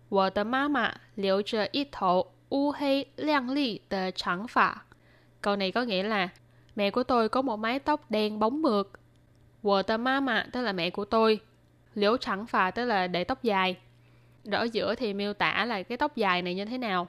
[0.08, 4.86] 我的妈妈留着一头乌黑亮丽的长发。
[5.40, 6.28] Câu này có nghĩa là
[6.74, 8.86] mẹ của tôi có một mái tóc đen bóng mượt.
[9.62, 11.40] 我的妈妈 tức là mẹ của tôi.
[11.94, 13.76] Liễu chẳng phà tức là để tóc dài.
[14.44, 17.08] Rồi ở giữa thì miêu tả là cái tóc dài này như thế nào.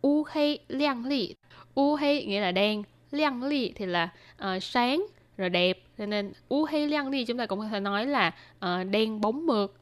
[0.00, 1.34] U hay liang li.
[1.74, 2.82] U hay nghĩa là đen.
[3.10, 5.82] Liang li thì là ờ, sáng rồi đẹp.
[5.98, 9.20] Cho nên u hay liang li chúng ta cũng có thể nói là ờ, đen
[9.20, 9.74] bóng mượt.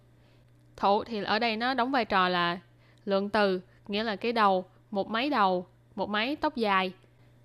[0.76, 2.58] Thổ thì ở đây nó đóng vai trò là
[3.04, 6.92] lượng từ, nghĩa là cái đầu, một máy đầu, một máy tóc dài.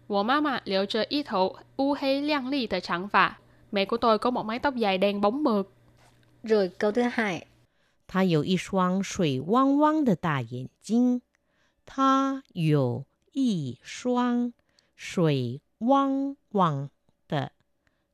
[0.08, 3.38] 我妈妈留着一头乌黑亮丽的长发。
[3.72, 5.70] Mẹ của tôi có một mái tóc dài đen bóng mượt.
[6.44, 7.48] Rồi câu thứ hai,
[8.08, 11.22] 她有一双水汪汪的大眼睛。
[11.86, 14.54] 她有一双
[14.96, 16.90] 水 汪汪
[17.28, 17.52] 的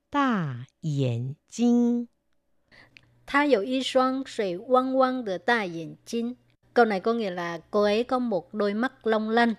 [0.10, 2.08] 大眼睛。
[3.26, 6.34] Tha dụ y xoan sủy quăng quăng de ta眼睛.
[6.74, 9.54] Câu này có nghĩa là cô ấy có một đôi mắt long lanh.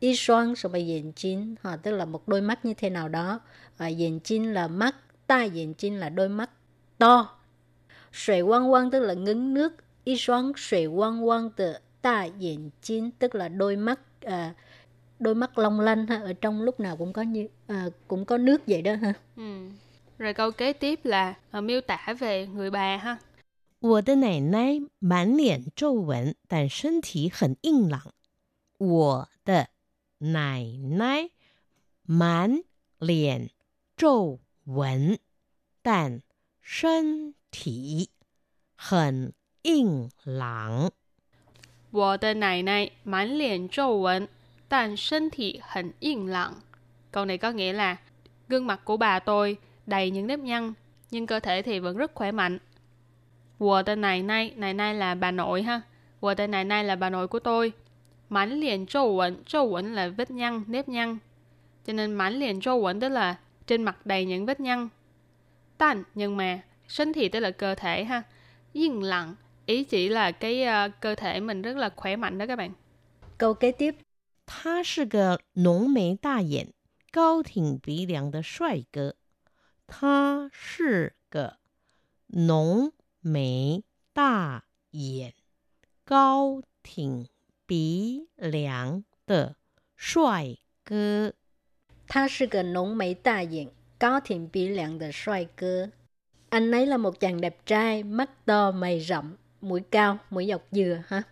[0.00, 3.40] Y xoan什么眼睛, họ tức là một đôi mắt như thế nào đó.
[3.76, 4.94] Và眼睛là mắt,
[5.26, 6.50] ta 眼睛 là đôi mắt
[6.98, 7.38] to.
[8.12, 9.72] Sủy quăng quăng tức là ngấn nước.
[10.04, 14.54] Y xoan sủy quăng quăng de ta 眼睛 tức là đôi mắt à,
[15.22, 18.38] đôi mắt long lanh ha ở trong lúc nào cũng có như à, cũng có
[18.38, 19.12] nước vậy đó ha.
[19.36, 19.68] Ừ.
[20.18, 23.18] Rồi câu kế tiếp là ờ, miêu tả về người bà ha.
[23.80, 28.12] 我的奶奶满脸皱纹，但身体很硬朗。
[28.78, 29.68] 我的
[30.18, 31.30] 奶奶
[32.02, 32.62] 满
[32.98, 33.50] 脸
[33.96, 35.18] 皱纹，
[35.82, 36.22] 但
[36.60, 38.10] 身体
[38.74, 40.90] 很硬朗。
[41.92, 44.28] 我的奶奶满脸皱纹，
[44.72, 46.54] 但身体很硬朗。
[47.12, 47.96] Câu này có nghĩa là
[48.48, 50.72] gương mặt của bà tôi đầy những nếp nhăn,
[51.10, 52.58] nhưng cơ thể thì vẫn rất khỏe mạnh.
[53.58, 55.82] 我的奶奶,奶奶là bà nội ha.
[56.20, 57.72] 我的奶奶là bà nội của tôi.
[58.28, 61.18] Mãn liền trâu quẩn, trâu quẩn là vết nhăn, nếp nhăn.
[61.86, 64.88] Cho nên mãn liền trâu quẩn tức là trên mặt đầy những vết nhăn.
[65.78, 68.22] Tàn, nhưng mà,身体tức là cơ thể ha.
[68.72, 69.34] Yên lặng,
[69.66, 72.70] ý chỉ là cái ờ, cơ thể mình rất là khỏe mạnh đó các bạn.
[73.38, 73.94] Câu kế tiếp
[74.46, 76.72] 他是个浓眉大眼、
[77.10, 79.16] 高挺鼻梁的帅哥。
[79.86, 81.58] 他是个
[82.26, 85.34] 浓眉大眼、
[86.04, 87.28] 高挺
[87.66, 89.56] 鼻梁的
[89.96, 91.34] 帅哥。
[92.06, 95.90] 他是个浓眉大眼、高挺鼻梁的帅哥。
[96.50, 101.02] Anh ấy là một chàng đẹp trai, mắt to, mày rậm, mũi cao, mũi dọc dừa
[101.08, 101.22] ha.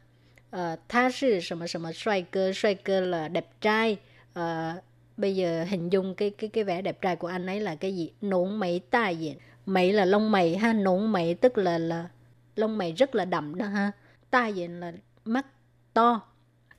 [0.51, 3.97] Ờ, tha sư 什么什么帅哥,帅哥là đẹp trai.
[4.33, 4.75] Ờ,
[5.17, 7.97] bây giờ hình dung cái cái cái vẻ đẹp trai của anh ấy là cái
[7.97, 8.11] gì?
[8.21, 9.37] Nổn mày ta diện.
[9.67, 12.09] Mày là lông mày ha, nổn mày tức là là
[12.57, 13.93] lông mày rất là đậm đó ha.
[14.31, 14.93] Ta diện là
[15.25, 15.47] mắt
[15.95, 16.21] to.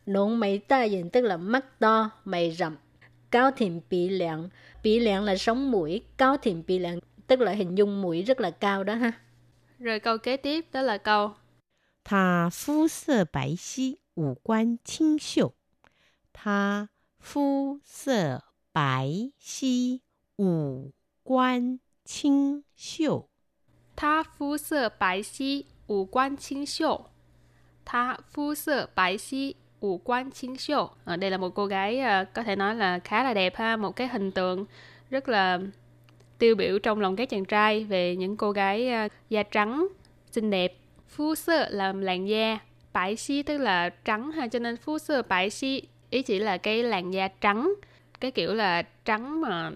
[0.05, 2.75] Nổn mày ta diện tức là mắt to, mày rậm.
[3.31, 4.49] Cao thiểm bí lạng.
[4.83, 6.01] Bí lạng là sống mũi.
[6.17, 9.12] Cao thiểm bí lạng tức là hình dung mũi rất là cao đó ha.
[9.79, 11.31] Rồi câu kế tiếp đó là câu
[12.03, 15.53] 他肤色白皙，五官清秀。
[16.33, 19.99] 他肤色白皙，
[20.38, 23.29] 五官清秀。
[23.95, 27.10] 他肤色白皙，五官清秀。
[27.86, 30.91] 他肤色白皙，五官清秀.
[31.03, 33.77] Ở đây là một cô gái uh, có thể nói là khá là đẹp ha,
[33.77, 34.65] một cái hình tượng
[35.10, 35.60] rất là
[36.38, 39.88] tiêu biểu trong lòng các chàng trai về những cô gái uh, da trắng,
[40.31, 40.77] xinh đẹp.
[41.12, 42.59] Phu sơ là làn da,
[42.92, 46.57] bãi xí tức là trắng ha, cho nên phu sơ bãi xí ý chỉ là
[46.57, 47.75] cái làn da trắng,
[48.20, 49.70] cái kiểu là trắng mà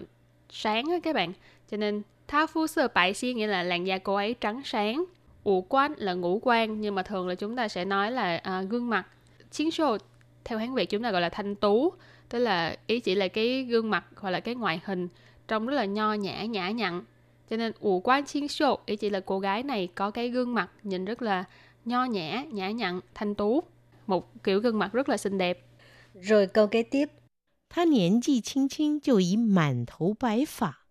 [0.49, 1.33] sáng á các bạn.
[1.71, 5.05] Cho nên tha phu sơ bãi xí nghĩa là làn da cô ấy trắng sáng.
[5.43, 8.61] Ủ quan là ngũ quan nhưng mà thường là chúng ta sẽ nói là à,
[8.61, 9.07] gương mặt.
[9.51, 9.97] Chiến show
[10.43, 11.93] theo Hán Việt chúng ta gọi là thanh tú,
[12.29, 15.07] tức là ý chỉ là cái gương mặt hoặc là cái ngoại hình
[15.47, 17.03] trông rất là nho nhã nhã nhặn
[17.50, 20.54] cho nên ủ quan chiến show ý chỉ là cô gái này có cái gương
[20.54, 21.44] mặt nhìn rất là
[21.84, 23.62] nho nhã nhã nhặn thanh tú
[24.06, 25.66] một kiểu gương mặt rất là xinh đẹp
[26.14, 27.06] Rồi câu kế tiếp.
[27.74, 30.86] 他年纪轻轻就已满头白发。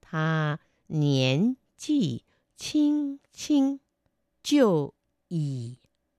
[0.00, 2.22] 他年纪
[2.56, 3.80] 轻轻
[4.40, 4.94] 就
[5.26, 5.78] 已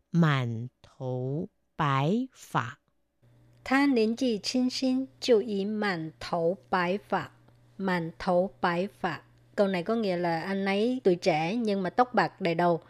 [0.09, 2.79] 满头白发。
[3.63, 7.29] Tha niên gì chín xin chịu ý màn thấu bái phạ.
[7.77, 9.21] Màn thấu bái phạ.
[9.57, 12.81] Câu này có nghĩa là anh ấy tuổi trẻ nhưng mà tóc bạc đầy đầu.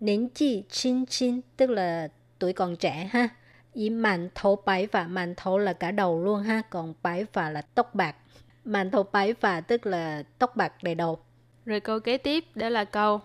[0.00, 3.28] Niên gì chín xin tức là tuổi còn trẻ ha.
[3.72, 5.06] Ý màn thấu bái phạ.
[5.06, 6.62] Màn thấu là cả đầu luôn ha.
[6.70, 8.16] Còn bái phạ là tóc bạc.
[8.64, 11.18] Màn thấu bái phạ tức là tóc bạc đầy đầu.
[11.64, 13.20] rồi câu kế tiếp đó là câu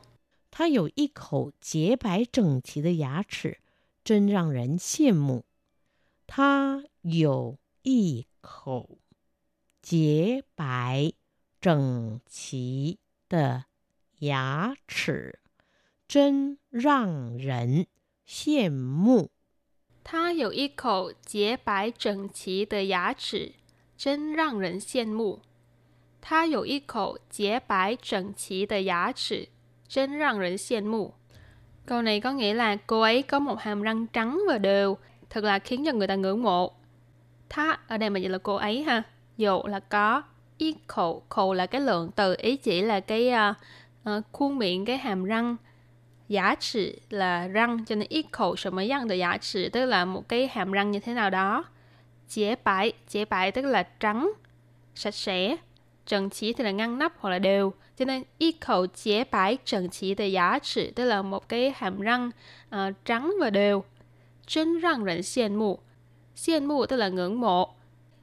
[0.51, 3.59] 他有一口洁白整齐的牙齿，
[4.03, 5.45] 真让人羡慕。
[6.25, 8.97] 他有一口
[9.81, 11.13] 洁白
[11.63, 13.65] 整齐的
[14.19, 15.39] 牙齿，
[16.07, 17.87] 真让人
[18.27, 19.29] 羡慕。
[20.03, 23.53] 他有一口洁白整齐的牙齿，
[23.97, 25.41] 真让人羡慕。
[26.21, 29.49] 他有一口洁白整齐的牙齿，
[29.87, 31.13] 真让人羡慕.
[31.85, 34.97] Câu này có nghĩa là cô ấy có một hàm răng trắng và đều,
[35.29, 36.73] thật là khiến cho người ta ngưỡng mộ.
[37.49, 39.03] Tha ở đây mà dịch là cô ấy ha.
[39.37, 40.23] Dụ là có,
[40.57, 43.55] y khẩu, khẩu là cái lượng từ ý chỉ là cái uh,
[44.17, 45.55] uh, khuôn miệng, cái hàm răng.
[46.27, 50.99] Giả trị là răng, cho nên ít khẩu什么样的牙齿 tức là một cái hàm răng như
[50.99, 51.65] thế nào đó.
[52.29, 54.31] Chế bãi, chế bãi tức là trắng,
[54.95, 55.57] sạch sẽ.
[56.05, 57.73] Trần chỉ thì là ngăn nắp hoặc là đều.
[57.97, 61.73] Cho nên y khẩu chế bãi trần chỉ de giá trị tức là một cái
[61.75, 62.31] hàm răng
[62.75, 63.83] uh, trắng và đều.
[64.47, 65.79] Chân răng rỉnh xiên mù.
[66.35, 67.75] Xiên mù tức là ngưỡng mộ.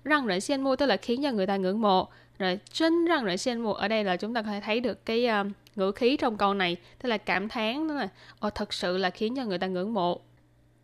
[0.04, 2.08] Răng rỉnh xiên mù tức là khiến cho người ta ngưỡng mộ.
[2.38, 5.06] Rồi chân răng rỉnh xiên mù ở đây là chúng ta có thể thấy được
[5.06, 6.76] cái uh, ngữ khí trong câu này.
[6.98, 9.94] Tức là cảm thán đó là Ồ, thật sự là khiến cho người ta ngưỡng
[9.94, 10.20] mộ.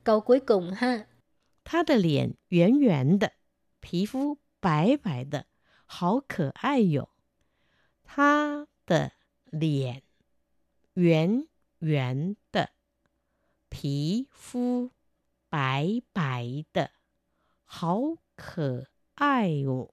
[0.05, 1.07] Câu cuối cùng ha.
[1.65, 3.35] 他的脸圆圆的，
[3.81, 5.47] 皮肤白白的，
[5.87, 7.09] 好可爱哟。
[8.03, 9.13] 他的
[9.45, 10.03] 脸
[10.95, 11.47] 圆
[11.79, 12.71] 圆的，
[13.71, 14.91] 皮肤
[15.49, 16.91] 白白的，
[17.65, 19.89] 好可 爱哟。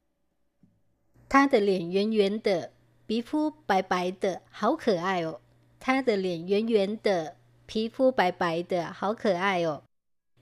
[1.30, 2.72] 他的脸圆圆的，
[3.08, 5.40] 皮肤白白的，好可爱哦。
[5.80, 7.36] 他的脸圆圆的，
[7.68, 9.84] 皮肤白白的，好可爱哦。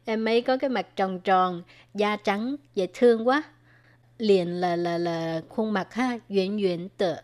[0.06, 3.44] Em ấy có cái mặt tròn tròn, da trắng, dễ thương quá.
[4.18, 7.24] Liền là là là khuôn mặt ha,圆圆的.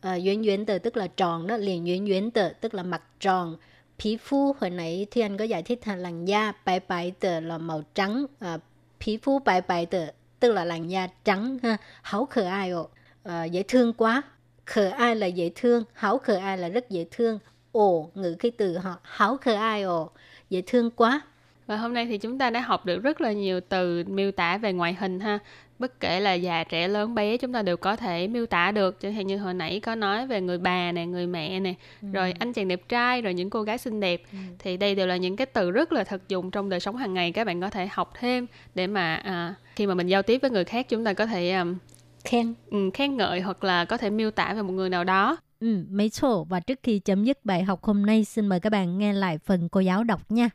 [0.00, 3.56] À,圆圆的tức là tròn đó, liền圆圆的tức là mặt tròn.
[3.98, 7.40] Phí phu hồi nãy thì anh có giải thích là làn da, bãi bãi tờ
[7.40, 8.26] là màu trắng.
[8.38, 8.58] À,
[9.00, 10.06] phí phu bãi bãi tờ
[10.39, 11.77] tức là làn da trắng ha.
[12.01, 12.89] Hảo khờ ai ồ,
[13.23, 14.21] à, dễ thương quá.
[14.65, 17.39] Khờ ai là dễ thương, hảo khờ ai là rất dễ thương.
[17.71, 20.09] Ồ, ngữ cái từ họ, hảo khờ ai ồ,
[20.49, 21.21] dễ thương quá.
[21.67, 24.57] Và hôm nay thì chúng ta đã học được rất là nhiều từ miêu tả
[24.57, 25.39] về ngoại hình ha
[25.78, 29.00] Bất kể là già, trẻ, lớn, bé chúng ta đều có thể miêu tả được.
[29.00, 32.08] Chẳng hạn như hồi nãy có nói về người bà nè, người mẹ nè, ừ.
[32.12, 34.22] rồi anh chàng đẹp trai, rồi những cô gái xinh đẹp.
[34.32, 34.38] Ừ.
[34.58, 37.14] Thì đây đều là những cái từ rất là thực dụng trong đời sống hàng
[37.14, 37.32] ngày.
[37.32, 40.50] Các bạn có thể học thêm để mà à, khi mà mình giao tiếp với
[40.50, 41.76] người khác chúng ta có thể um,
[42.24, 45.36] khen ừ, khen ngợi hoặc là có thể miêu tả về một người nào đó.
[45.60, 46.44] Ừ, mấy chỗ.
[46.44, 49.38] Và trước khi chấm dứt bài học hôm nay, xin mời các bạn nghe lại
[49.38, 50.50] phần cô giáo đọc nha.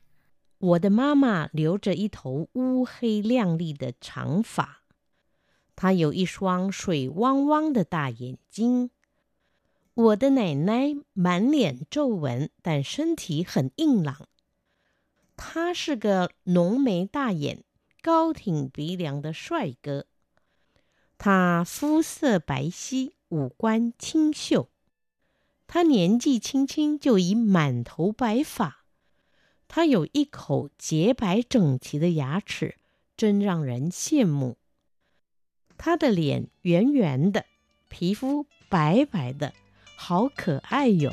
[0.60, 4.81] 我的妈妈留着一头乌黑亮丽的长发，
[5.75, 8.91] 她有一双水汪汪的大眼睛。
[9.95, 14.27] 我的奶奶满脸皱纹，但身体很硬朗。
[15.37, 17.65] 他是个浓眉大眼、
[18.01, 20.07] 高挺鼻梁的帅哥。
[21.19, 24.69] 他肤色白皙，五官清秀。
[25.67, 28.85] 他年纪轻轻就已满头白发。
[29.69, 32.77] 他有一口洁白整齐的牙齿，
[33.17, 34.59] 真让人羡慕。
[35.79, 37.45] 他的脸圆圆的，
[37.89, 39.53] 皮肤白白的，
[39.97, 41.13] 好可爱哟。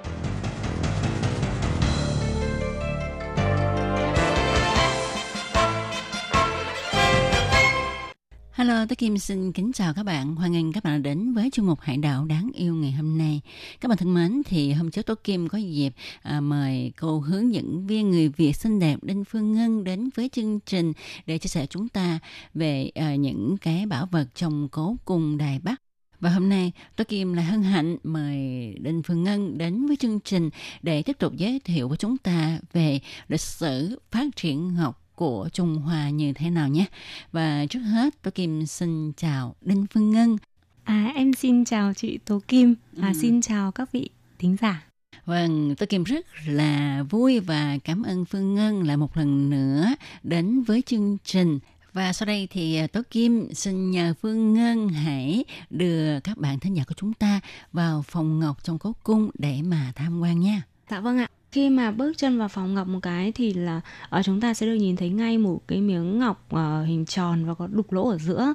[8.81, 10.35] Hello, tôi Kim xin kính chào các bạn.
[10.35, 13.17] Hoan nghênh các bạn đã đến với chương mục Hải đảo đáng yêu ngày hôm
[13.17, 13.41] nay.
[13.81, 17.53] Các bạn thân mến, thì hôm trước tôi Kim có dịp à, mời cô hướng
[17.53, 20.93] dẫn viên người Việt xinh đẹp Đinh Phương Ngân đến với chương trình
[21.25, 22.19] để chia sẻ chúng ta
[22.53, 25.81] về à, những cái bảo vật trong cố cung Đài Bắc.
[26.19, 28.37] Và hôm nay, tôi Kim là hân hạnh mời
[28.81, 30.49] Đinh Phương Ngân đến với chương trình
[30.81, 35.49] để tiếp tục giới thiệu với chúng ta về lịch sử phát triển học của
[35.53, 36.85] Trung Hoa như thế nào nhé.
[37.31, 40.37] Và trước hết, tôi Kim xin chào Đinh Phương Ngân.
[40.83, 42.75] À, em xin chào chị Tố Kim.
[43.01, 43.13] À, ừ.
[43.13, 44.83] Xin chào các vị thính giả.
[45.25, 49.95] Vâng, tôi Kim rất là vui và cảm ơn Phương Ngân lại một lần nữa
[50.23, 51.59] đến với chương trình.
[51.93, 56.59] Và sau đây thì à, Tố Kim xin nhờ Phương Ngân hãy đưa các bạn
[56.59, 57.39] thính giả của chúng ta
[57.73, 60.61] vào phòng ngọc trong cố cung để mà tham quan nha.
[60.89, 64.19] Dạ vâng ạ khi mà bước chân vào phòng ngọc một cái thì là ở
[64.19, 67.45] ờ, chúng ta sẽ được nhìn thấy ngay một cái miếng ngọc uh, hình tròn
[67.45, 68.53] và có đục lỗ ở giữa.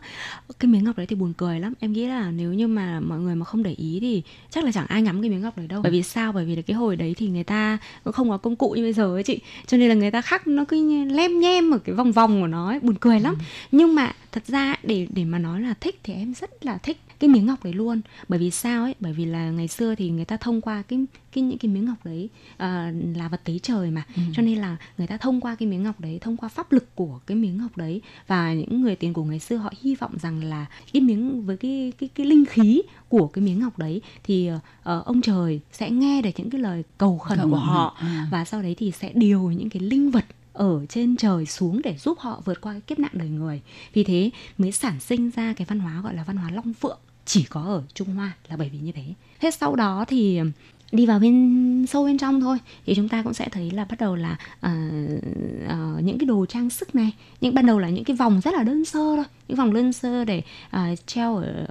[0.58, 1.72] Cái miếng ngọc đấy thì buồn cười lắm.
[1.80, 4.72] Em nghĩ là nếu như mà mọi người mà không để ý thì chắc là
[4.72, 5.82] chẳng ai ngắm cái miếng ngọc đấy đâu.
[5.82, 8.36] Bởi vì sao bởi vì là cái hồi đấy thì người ta cũng không có
[8.36, 9.40] công cụ như bây giờ ấy chị.
[9.66, 12.46] Cho nên là người ta khắc nó cứ lem nhem ở cái vòng vòng của
[12.46, 13.34] nó ấy, buồn cười lắm.
[13.38, 13.44] Ừ.
[13.72, 16.98] nhưng mà thật ra để để mà nói là thích thì em rất là thích
[17.18, 20.10] cái miếng ngọc đấy luôn bởi vì sao ấy bởi vì là ngày xưa thì
[20.10, 23.58] người ta thông qua cái cái những cái miếng ngọc đấy uh, là vật tế
[23.62, 24.22] trời mà ừ.
[24.34, 26.94] cho nên là người ta thông qua cái miếng ngọc đấy thông qua pháp lực
[26.94, 30.18] của cái miếng ngọc đấy và những người tiền cổ ngày xưa họ hy vọng
[30.22, 34.00] rằng là cái miếng với cái cái cái linh khí của cái miếng ngọc đấy
[34.24, 37.96] thì uh, ông trời sẽ nghe được những cái lời cầu khẩn Không, của họ
[37.98, 38.28] à.
[38.30, 40.24] và sau đấy thì sẽ điều những cái linh vật
[40.56, 43.60] ở trên trời xuống để giúp họ vượt qua cái kiếp nạn đời người
[43.92, 46.98] vì thế mới sản sinh ra cái văn hóa gọi là văn hóa long phượng
[47.24, 49.04] chỉ có ở Trung Hoa là bởi vì như thế.
[49.40, 50.40] Thế sau đó thì
[50.92, 54.00] đi vào bên sâu bên trong thôi thì chúng ta cũng sẽ thấy là bắt
[54.00, 54.72] đầu là uh,
[55.64, 58.54] uh, những cái đồ trang sức này những ban đầu là những cái vòng rất
[58.54, 60.42] là đơn sơ thôi những vòng đơn sơ để
[60.76, 61.66] uh, treo ở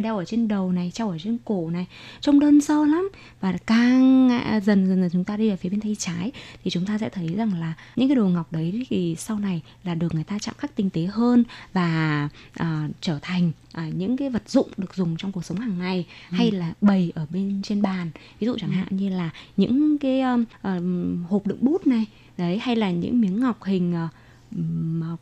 [0.00, 1.86] đeo ở trên đầu này treo ở trên cổ này
[2.20, 3.08] trông đơn sơ lắm
[3.40, 4.28] và càng
[4.64, 6.32] dần dần dần chúng ta đi ở phía bên tay trái
[6.64, 9.62] thì chúng ta sẽ thấy rằng là những cái đồ ngọc đấy thì sau này
[9.84, 12.28] là được người ta chạm khắc tinh tế hơn và
[12.62, 12.66] uh,
[13.00, 16.36] trở thành uh, những cái vật dụng được dùng trong cuộc sống hàng ngày ừ.
[16.36, 18.10] hay là bày ở bên trên bàn
[18.40, 18.74] ví dụ chẳng ừ.
[18.74, 23.20] hạn như là những cái um, uh, hộp đựng bút này đấy hay là những
[23.20, 24.10] miếng ngọc hình uh,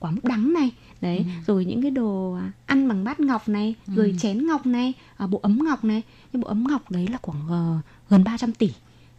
[0.01, 1.25] quả mứt đắng này đấy ừ.
[1.47, 3.93] rồi những cái đồ ăn bằng bát ngọc này ừ.
[3.97, 4.93] rồi chén ngọc này
[5.25, 6.03] uh, bộ ấm ngọc này.
[6.33, 7.39] Cái bộ ấm ngọc đấy là khoảng
[7.79, 8.71] uh, gần 300 tỷ.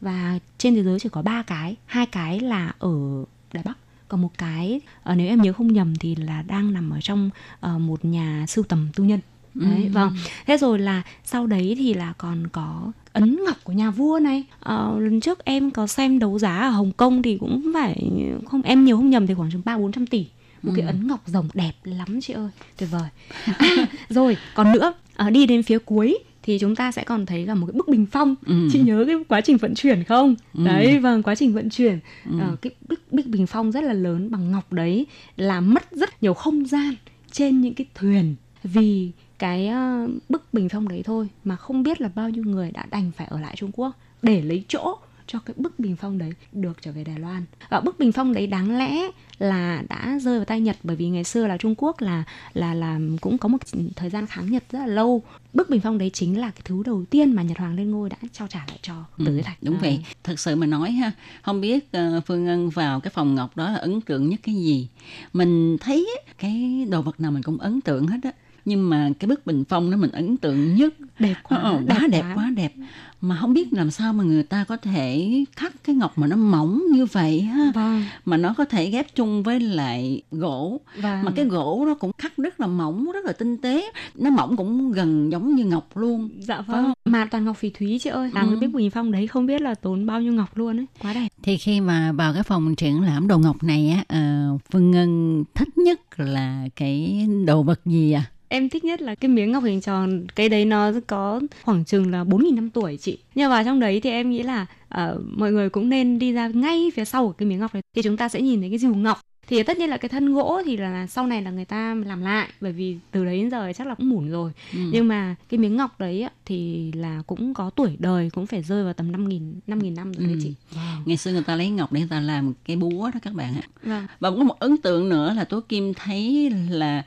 [0.01, 1.75] Và trên thế giới chỉ có ba cái.
[1.85, 5.95] Hai cái là ở đài bắc còn một cái uh, nếu em nhớ không nhầm
[5.95, 7.29] thì là đang nằm ở trong
[7.65, 9.19] uh, một nhà sưu tầm tư nhân.
[9.53, 9.89] Đấy ừ.
[9.93, 10.15] vâng.
[10.45, 14.43] Thế rồi là sau đấy thì là còn có ấn ngọc của nhà vua này.
[14.59, 18.11] À, lần trước em có xem đấu giá ở hồng kông thì cũng phải
[18.45, 20.27] không em nhiều không nhầm thì khoảng chừng ba bốn trăm tỷ
[20.63, 20.77] một ừ.
[20.77, 23.09] cái ấn ngọc rồng đẹp lắm chị ơi tuyệt vời
[23.57, 27.45] à, rồi còn nữa à, đi đến phía cuối thì chúng ta sẽ còn thấy
[27.45, 28.67] là một cái bức bình phong ừ.
[28.71, 30.65] chị nhớ cái quá trình vận chuyển không ừ.
[30.65, 32.39] đấy vâng quá trình vận chuyển ừ.
[32.39, 35.05] à, cái bức, bức bình phong rất là lớn bằng ngọc đấy
[35.37, 36.95] là mất rất nhiều không gian
[37.31, 39.69] trên những cái thuyền vì cái
[40.05, 43.11] uh, bức bình phong đấy thôi mà không biết là bao nhiêu người đã đành
[43.17, 44.97] phải ở lại Trung Quốc để lấy chỗ
[45.27, 47.45] cho cái bức bình phong đấy được trở về Đài Loan.
[47.69, 51.09] Và bức bình phong đấy đáng lẽ là đã rơi vào tay Nhật bởi vì
[51.09, 52.23] ngày xưa là Trung Quốc là
[52.53, 53.57] là là cũng có một
[53.95, 55.23] thời gian kháng Nhật rất là lâu.
[55.53, 58.09] Bức bình phong đấy chính là cái thứ đầu tiên mà Nhật Hoàng lên ngôi
[58.09, 59.57] đã trao trả lại cho Tử ừ, Thạch.
[59.61, 59.79] Đúng à.
[59.81, 60.05] vậy.
[60.23, 61.11] Thật sự mà nói ha,
[61.41, 64.55] không biết uh, Phương Ngân vào cái phòng ngọc đó là ấn tượng nhất cái
[64.55, 64.87] gì.
[65.33, 68.31] Mình thấy cái đồ vật nào mình cũng ấn tượng hết á
[68.67, 70.93] nhưng mà cái bức bình phong đó mình ấn tượng nhất.
[71.19, 72.33] Đẹp quá ờ, quá đẹp, đẹp quá.
[72.35, 72.73] quá đẹp.
[73.21, 76.35] Mà không biết làm sao mà người ta có thể khắc cái ngọc mà nó
[76.35, 77.71] mỏng như vậy ha.
[77.75, 78.03] Vâng.
[78.25, 80.81] mà nó có thể ghép chung với lại gỗ.
[81.01, 81.23] Vâng.
[81.23, 83.91] mà cái gỗ nó cũng khắc rất là mỏng rất là tinh tế.
[84.15, 86.29] Nó mỏng cũng gần giống như ngọc luôn.
[86.39, 86.93] Dạ vâng, vâng.
[87.05, 88.31] mà toàn ngọc phỉ thúy chị ơi.
[88.33, 88.57] Làm ừ.
[88.59, 90.85] cái bức bình phong đấy không biết là tốn bao nhiêu ngọc luôn ấy.
[91.01, 91.27] Quá đẹp.
[91.43, 94.19] Thì khi mà vào cái phòng triển lãm đồ ngọc này á
[94.53, 99.15] uh, phương ngân thích nhất là cái đồ vật gì à em thích nhất là
[99.15, 102.97] cái miếng ngọc hình tròn cái đấy nó có khoảng chừng là 4.000 năm tuổi
[102.97, 106.31] chị nhưng vào trong đấy thì em nghĩ là uh, mọi người cũng nên đi
[106.31, 108.69] ra ngay phía sau của cái miếng ngọc này thì chúng ta sẽ nhìn thấy
[108.69, 111.51] cái rìu ngọc thì tất nhiên là cái thân gỗ thì là, sau này là
[111.51, 114.51] người ta làm lại bởi vì từ đấy đến giờ chắc là cũng mủn rồi
[114.73, 114.79] ừ.
[114.91, 118.83] nhưng mà cái miếng ngọc đấy thì là cũng có tuổi đời cũng phải rơi
[118.83, 120.27] vào tầm năm nghìn năm nghìn năm rồi ừ.
[120.27, 121.01] đấy chị wow.
[121.05, 123.55] ngày xưa người ta lấy ngọc để người ta làm cái búa đó các bạn
[123.55, 124.07] ạ vâng.
[124.19, 127.03] và có một ấn tượng nữa là tố kim thấy là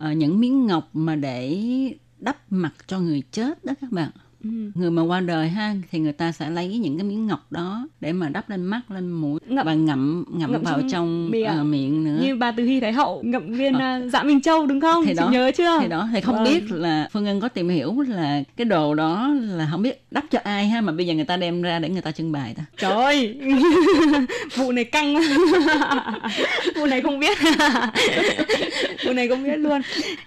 [0.00, 1.58] Ờ, những miếng ngọc mà để
[2.18, 4.10] đắp mặt cho người chết đó các bạn.
[4.44, 4.50] Ừ.
[4.74, 7.88] người mà qua đời ha thì người ta sẽ lấy những cái miếng ngọc đó
[8.00, 11.60] để mà đắp lên mắt lên mũi ngậm, và ngậm ngậm, ngậm vào trong, miệng.
[11.60, 12.18] Uh, miệng nữa.
[12.22, 15.04] Như bà từ hy thái hậu ngậm viên uh, dạ minh châu đúng không?
[15.04, 15.80] Thì Chị đó, nhớ chưa?
[15.80, 16.44] thì đó thì không vâng.
[16.44, 20.24] biết là phương ngân có tìm hiểu là cái đồ đó là không biết đắp
[20.30, 22.54] cho ai ha mà bây giờ người ta đem ra để người ta trưng bày
[22.56, 22.64] ta.
[22.76, 23.40] Trời ơi!
[24.56, 25.14] Vụ này căng.
[26.76, 27.38] Vụ này không biết.
[29.06, 29.80] Vụ này không biết luôn.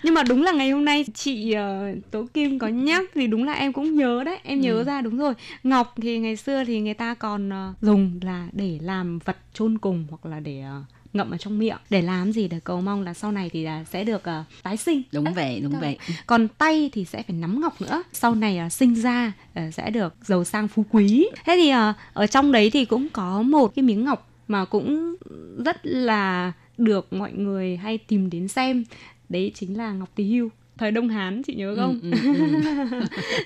[0.04, 3.44] Nhưng mà đúng là ngày hôm nay chị uh, tố kim có nhắc thì đúng
[3.44, 4.84] là em cũng nhớ nhớ đấy em nhớ ừ.
[4.84, 5.34] ra đúng rồi.
[5.64, 9.78] Ngọc thì ngày xưa thì người ta còn uh, dùng là để làm vật chôn
[9.78, 11.78] cùng hoặc là để uh, ngậm ở trong miệng.
[11.90, 12.48] Để làm gì?
[12.48, 15.02] Để cầu mong là sau này thì là sẽ được uh, tái sinh.
[15.12, 15.98] Đúng Đấy, vậy đúng vậy.
[16.26, 18.04] Còn tay thì sẽ phải nắm ngọc nữa.
[18.14, 21.28] Sau này uh, sinh ra uh, sẽ được giàu sang phú quý.
[21.46, 25.16] Thế thì uh, ở trong đấy thì cũng có một cái miếng ngọc mà cũng
[25.66, 28.84] rất là được mọi người hay tìm đến xem.
[29.30, 32.00] Đấy chính là ngọc tỳ hưu thời đông hán chị nhớ ừ, không?
[32.02, 32.34] ừ, ừ,
[32.92, 33.02] ừ.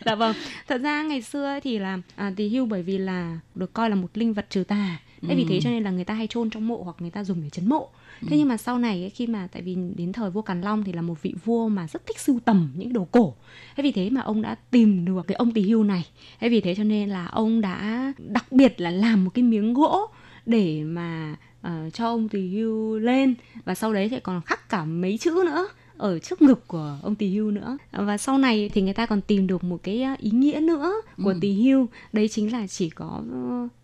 [0.05, 0.35] dạ vâng.
[0.67, 3.95] Thật ra ngày xưa thì là à, tỳ hưu bởi vì là được coi là
[3.95, 4.99] một linh vật trừ tà.
[5.21, 5.37] Thế ừ.
[5.37, 7.41] vì thế cho nên là người ta hay chôn trong mộ hoặc người ta dùng
[7.43, 7.89] để chấn mộ.
[8.21, 8.37] Thế ừ.
[8.37, 11.01] nhưng mà sau này khi mà tại vì đến thời vua càn long thì là
[11.01, 13.35] một vị vua mà rất thích sưu tầm những đồ cổ.
[13.75, 16.05] Thế vì thế mà ông đã tìm được cái ông tỳ hưu này.
[16.39, 19.73] Thế vì thế cho nên là ông đã đặc biệt là làm một cái miếng
[19.73, 20.07] gỗ
[20.45, 21.35] để mà
[21.67, 23.35] uh, cho ông tỳ hưu lên.
[23.65, 25.67] Và sau đấy thì còn khắc cả mấy chữ nữa
[25.97, 29.21] ở trước ngực của ông tỳ hưu nữa và sau này thì người ta còn
[29.21, 30.93] tìm được một cái ý nghĩa nữa
[31.23, 31.37] của ừ.
[31.41, 33.21] tỳ hưu đấy chính là chỉ có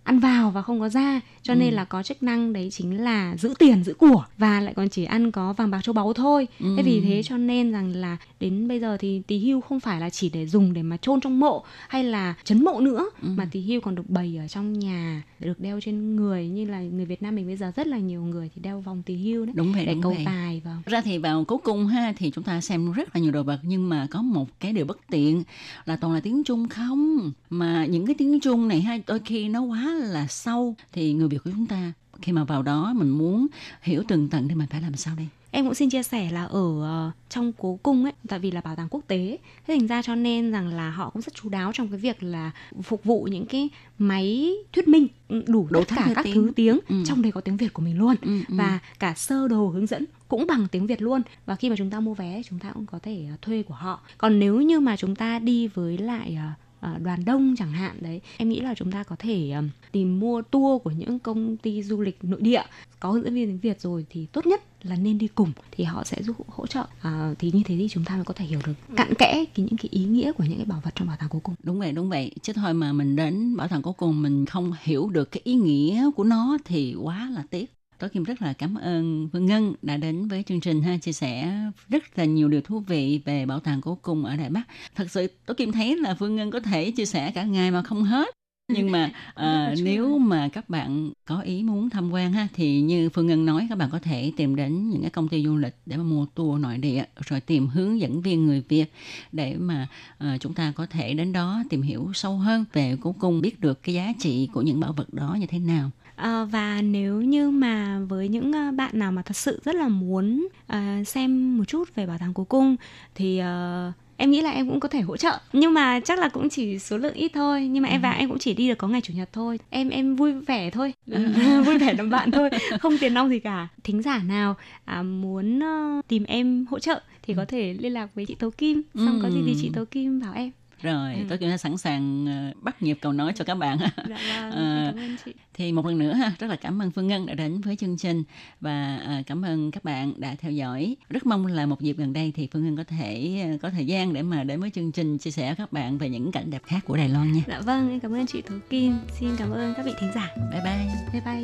[0.03, 1.57] ăn vào và không có da cho ừ.
[1.57, 4.89] nên là có chức năng đấy chính là giữ tiền giữ của và lại còn
[4.89, 6.73] chỉ ăn có vàng bạc châu báu thôi ừ.
[6.77, 9.99] thế vì thế cho nên rằng là đến bây giờ thì tỳ hưu không phải
[9.99, 13.29] là chỉ để dùng để mà chôn trong mộ hay là chấn mộ nữa ừ.
[13.37, 16.81] mà tỳ hưu còn được bày ở trong nhà được đeo trên người như là
[16.81, 19.45] người Việt Nam mình bây giờ rất là nhiều người thì đeo vòng tỳ hưu
[19.45, 20.25] đấy đúng vậy, để đúng cầu vậy.
[20.25, 23.31] tài vào ra thì vào cuối cùng ha thì chúng ta xem rất là nhiều
[23.31, 25.43] đồ vật nhưng mà có một cái điều bất tiện
[25.85, 29.49] là toàn là tiếng Trung không mà những cái tiếng Trung này hay đôi khi
[29.49, 33.09] nó quá là sâu thì người Việt của chúng ta khi mà vào đó mình
[33.09, 33.47] muốn
[33.81, 35.27] hiểu tường tận thì mình phải làm sao đây?
[35.51, 38.61] Em cũng xin chia sẻ là ở uh, trong cố cung ấy, tại vì là
[38.61, 39.37] bảo tàng quốc tế,
[39.67, 42.23] thế thành ra cho nên rằng là họ cũng rất chú đáo trong cái việc
[42.23, 46.33] là phục vụ những cái máy thuyết minh ừ, đủ tất cả các tiếng.
[46.33, 47.03] thứ tiếng, ừ.
[47.05, 48.55] trong đấy có tiếng Việt của mình luôn ừ, ừ.
[48.57, 51.89] và cả sơ đồ hướng dẫn cũng bằng tiếng Việt luôn và khi mà chúng
[51.89, 54.01] ta mua vé chúng ta cũng có thể uh, thuê của họ.
[54.17, 57.71] Còn nếu như mà chúng ta đi với lại uh, Ờ, Ờ, đoàn đông chẳng
[57.71, 58.21] hạn đấy.
[58.37, 61.83] Em nghĩ là chúng ta có thể ờ, tìm mua tour của những công ty
[61.83, 62.61] du lịch nội địa
[62.99, 65.83] có hướng dẫn viên tiếng Việt rồi thì tốt nhất là nên đi cùng thì
[65.83, 66.85] họ sẽ giúp hỗ trợ.
[67.01, 69.65] À, thì như thế thì chúng ta mới có thể hiểu được cặn kẽ cái
[69.65, 71.79] những cái ý nghĩa của những cái bảo vật trong bảo tàng cố cung đúng
[71.79, 72.31] vậy đúng vậy.
[72.41, 75.55] Chứ thôi mà mình đến bảo tàng cố cung mình không hiểu được cái ý
[75.55, 77.65] nghĩa của nó thì quá là tiếc.
[77.99, 81.13] Tố Kim rất là cảm ơn Phương Ngân đã đến với chương trình ha chia
[81.13, 81.53] sẻ
[81.89, 84.63] rất là nhiều điều thú vị về bảo tàng cố cung ở Đài Bắc.
[84.95, 87.83] Thật sự Tố Kim thấy là Phương Ngân có thể chia sẻ cả ngày mà
[87.83, 88.35] không hết.
[88.67, 93.09] Nhưng mà à, nếu mà các bạn có ý muốn tham quan ha thì như
[93.09, 95.75] phương ngân nói các bạn có thể tìm đến những cái công ty du lịch
[95.85, 98.93] để mà mua tour nội địa rồi tìm hướng dẫn viên người việt
[99.31, 99.87] để mà
[100.17, 103.59] à, chúng ta có thể đến đó tìm hiểu sâu hơn về cố cung biết
[103.59, 107.21] được cái giá trị của những bảo vật đó như thế nào À, và nếu
[107.21, 111.57] như mà với những uh, bạn nào mà thật sự rất là muốn uh, xem
[111.57, 112.75] một chút về bảo tàng cố cung
[113.15, 115.39] thì uh, em nghĩ là em cũng có thể hỗ trợ.
[115.53, 117.67] Nhưng mà chắc là cũng chỉ số lượng ít thôi.
[117.67, 118.03] Nhưng mà em ừ.
[118.03, 119.59] vào em cũng chỉ đi được có ngày chủ nhật thôi.
[119.69, 120.93] Em em vui vẻ thôi.
[121.07, 121.25] Ừ.
[121.65, 122.49] vui vẻ làm bạn thôi.
[122.79, 123.67] Không tiền nong gì cả.
[123.83, 124.55] Thính giả nào
[124.85, 127.37] à, muốn uh, tìm em hỗ trợ thì ừ.
[127.37, 128.81] có thể liên lạc với chị Tố Kim.
[128.95, 130.51] Xong có gì thì chị Tố Kim bảo em
[130.83, 131.19] rồi ừ.
[131.29, 133.77] tôi cũng sẵn sàng ờ, bắt nhịp cầu nói cho các bạn.
[133.79, 135.33] Dạ vâng, à, cảm ơn chị.
[135.53, 138.23] thì một lần nữa rất là cảm ơn phương ngân đã đến với chương trình
[138.61, 140.95] và à, cảm ơn các bạn đã theo dõi.
[141.09, 144.13] Rất mong là một dịp gần đây thì phương ngân có thể có thời gian
[144.13, 146.79] để mà đến với chương trình chia sẻ các bạn về những cảnh đẹp khác
[146.85, 147.41] của đài loan nha.
[147.47, 148.93] Dạ vâng cảm ơn chị Thú Kim.
[149.19, 150.29] Xin cảm ơn các vị thính giả.
[150.51, 150.87] Bye bye.
[151.13, 151.43] Bye bye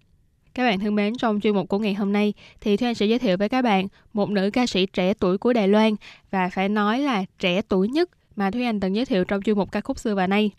[0.53, 3.05] Các bạn thân mến, trong chuyên mục của ngày hôm nay thì Thúy Anh sẽ
[3.05, 5.95] giới thiệu với các bạn một nữ ca sĩ trẻ tuổi của Đài Loan
[6.31, 9.57] và phải nói là trẻ tuổi nhất mà Thúy Anh từng giới thiệu trong chuyên
[9.57, 10.51] mục ca khúc xưa và nay.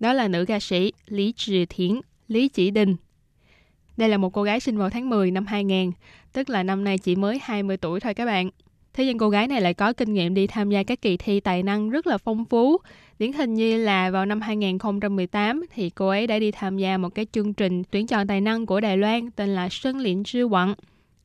[0.00, 2.96] Đó là nữ ca sĩ Lý Trì Thiến, Lý Chỉ Đình.
[3.96, 5.92] Đây là một cô gái sinh vào tháng 10 năm 2000,
[6.32, 8.50] tức là năm nay chỉ mới 20 tuổi thôi các bạn.
[8.94, 11.40] Thế nhưng cô gái này lại có kinh nghiệm đi tham gia các kỳ thi
[11.40, 12.78] tài năng rất là phong phú.
[13.18, 17.08] Điển hình như là vào năm 2018 thì cô ấy đã đi tham gia một
[17.08, 20.48] cái chương trình tuyển chọn tài năng của Đài Loan tên là Sơn Liễn Trư
[20.48, 20.74] Quặng.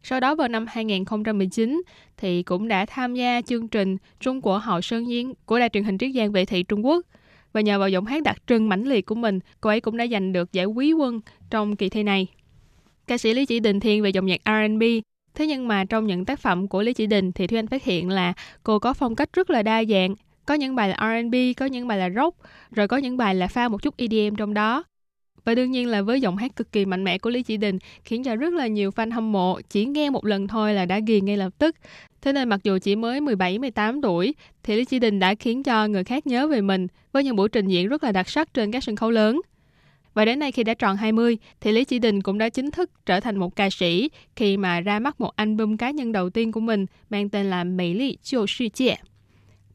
[0.03, 1.81] Sau đó vào năm 2019
[2.17, 5.83] thì cũng đã tham gia chương trình Trung của Hậu Sơn Yến của đài truyền
[5.83, 7.05] hình Triết Giang Vệ Thị Trung Quốc.
[7.53, 10.07] Và nhờ vào giọng hát đặc trưng mãnh liệt của mình, cô ấy cũng đã
[10.07, 11.19] giành được giải quý quân
[11.49, 12.27] trong kỳ thi này.
[13.07, 14.83] Ca sĩ Lý Chỉ Đình thiên về dòng nhạc R&B,
[15.35, 17.83] Thế nhưng mà trong những tác phẩm của Lý Chỉ Đình thì Thúy Anh phát
[17.83, 18.33] hiện là
[18.63, 20.15] cô có phong cách rất là đa dạng.
[20.51, 22.37] Có những bài là R&B, có những bài là rock,
[22.71, 24.83] rồi có những bài là pha một chút EDM trong đó.
[25.45, 27.77] Và đương nhiên là với giọng hát cực kỳ mạnh mẽ của Lý Chỉ Đình
[28.03, 30.99] khiến cho rất là nhiều fan hâm mộ chỉ nghe một lần thôi là đã
[30.99, 31.75] ghiền ngay lập tức.
[32.21, 35.87] Thế nên mặc dù chỉ mới 17-18 tuổi thì Lý Chỉ Đình đã khiến cho
[35.87, 38.71] người khác nhớ về mình với những buổi trình diễn rất là đặc sắc trên
[38.71, 39.41] các sân khấu lớn.
[40.13, 42.91] Và đến nay khi đã tròn 20 thì Lý Chỉ Đình cũng đã chính thức
[43.05, 46.51] trở thành một ca sĩ khi mà ra mắt một album cá nhân đầu tiên
[46.51, 48.95] của mình mang tên là Mỹ Lý Chiêu Sư Chia.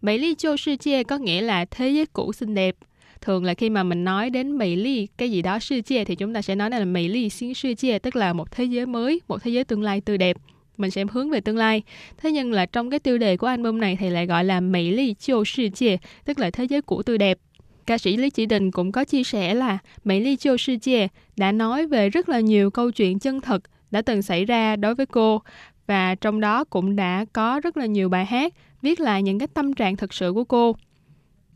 [0.06, 2.76] Mỹ Ly Châu Sư Chia có nghĩa là thế giới cũ xinh đẹp.
[3.20, 6.14] Thường là khi mà mình nói đến Mỹ Ly cái gì đó sư chia thì
[6.14, 8.86] chúng ta sẽ nói là Mỹ Ly xin sư chia tức là một thế giới
[8.86, 10.36] mới, một thế giới tương lai tươi đẹp
[10.76, 11.82] mình sẽ hướng về tương lai.
[12.16, 14.90] Thế nhưng là trong cái tiêu đề của album này thì lại gọi là Mỹ
[14.90, 17.38] Ly Chiêu Sư Chia, tức là thế giới cũ tươi đẹp.
[17.86, 21.06] Ca sĩ Lý Chỉ Đình cũng có chia sẻ là Mỹ Ly Châu Sư Chia
[21.36, 24.94] đã nói về rất là nhiều câu chuyện chân thật đã từng xảy ra đối
[24.94, 25.42] với cô
[25.86, 29.48] và trong đó cũng đã có rất là nhiều bài hát viết lại những cái
[29.54, 30.76] tâm trạng thực sự của cô.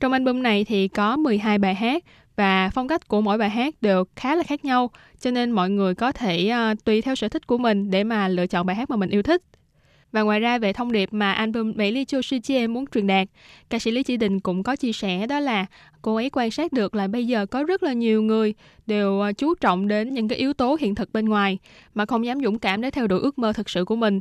[0.00, 2.04] Trong album này thì có 12 bài hát
[2.36, 5.70] và phong cách của mỗi bài hát đều khá là khác nhau cho nên mọi
[5.70, 8.76] người có thể uh, tùy theo sở thích của mình để mà lựa chọn bài
[8.76, 9.42] hát mà mình yêu thích.
[10.12, 13.06] Và ngoài ra về thông điệp mà album Mỹ Ly Châu Sư Chia muốn truyền
[13.06, 13.28] đạt,
[13.70, 15.66] ca sĩ Lý Chỉ Đình cũng có chia sẻ đó là
[16.02, 18.54] cô ấy quan sát được là bây giờ có rất là nhiều người
[18.86, 21.58] đều ờ, chú trọng đến những cái yếu tố hiện thực bên ngoài
[21.94, 24.20] mà không dám dũng cảm để theo đuổi ước mơ thực sự của mình.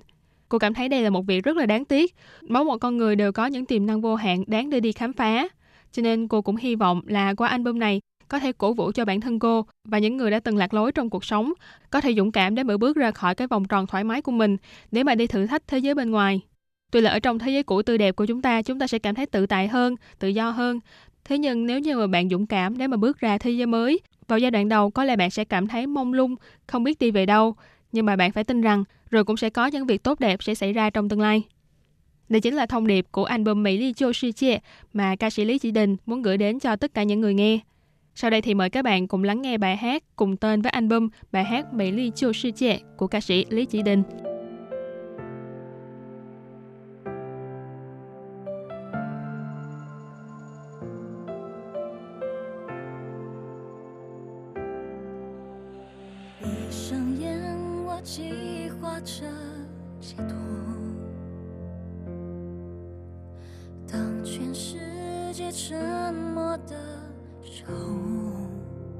[0.49, 2.15] Cô cảm thấy đây là một việc rất là đáng tiếc.
[2.47, 5.13] Mỗi một con người đều có những tiềm năng vô hạn đáng để đi khám
[5.13, 5.47] phá.
[5.91, 9.05] Cho nên cô cũng hy vọng là qua album này có thể cổ vũ cho
[9.05, 11.53] bản thân cô và những người đã từng lạc lối trong cuộc sống
[11.89, 14.32] có thể dũng cảm để mở bước ra khỏi cái vòng tròn thoải mái của
[14.32, 14.57] mình
[14.91, 16.41] để mà đi thử thách thế giới bên ngoài.
[16.91, 18.99] Tuy là ở trong thế giới cũ tươi đẹp của chúng ta, chúng ta sẽ
[18.99, 20.80] cảm thấy tự tại hơn, tự do hơn.
[21.23, 23.99] Thế nhưng nếu như mà bạn dũng cảm để mà bước ra thế giới mới,
[24.27, 26.36] vào giai đoạn đầu có lẽ bạn sẽ cảm thấy mông lung,
[26.67, 27.55] không biết đi về đâu.
[27.91, 30.55] Nhưng mà bạn phải tin rằng rồi cũng sẽ có những việc tốt đẹp sẽ
[30.55, 31.43] xảy ra trong tương lai.
[32.30, 34.57] Đây chính là thông điệp của album Mỹ Ly Châu Sư Chia
[34.93, 37.59] mà ca sĩ Lý Chỉ Đình muốn gửi đến cho tất cả những người nghe.
[38.22, 41.09] Sau đây thì mời các bạn cùng lắng nghe bài hát cùng tên với album
[41.32, 44.03] bài hát Mỹ Ly Chiêu Sư Trẻ của ca sĩ Lý Chỉ Đình.
[58.01, 58.99] 计划
[67.60, 68.39] 着解脱。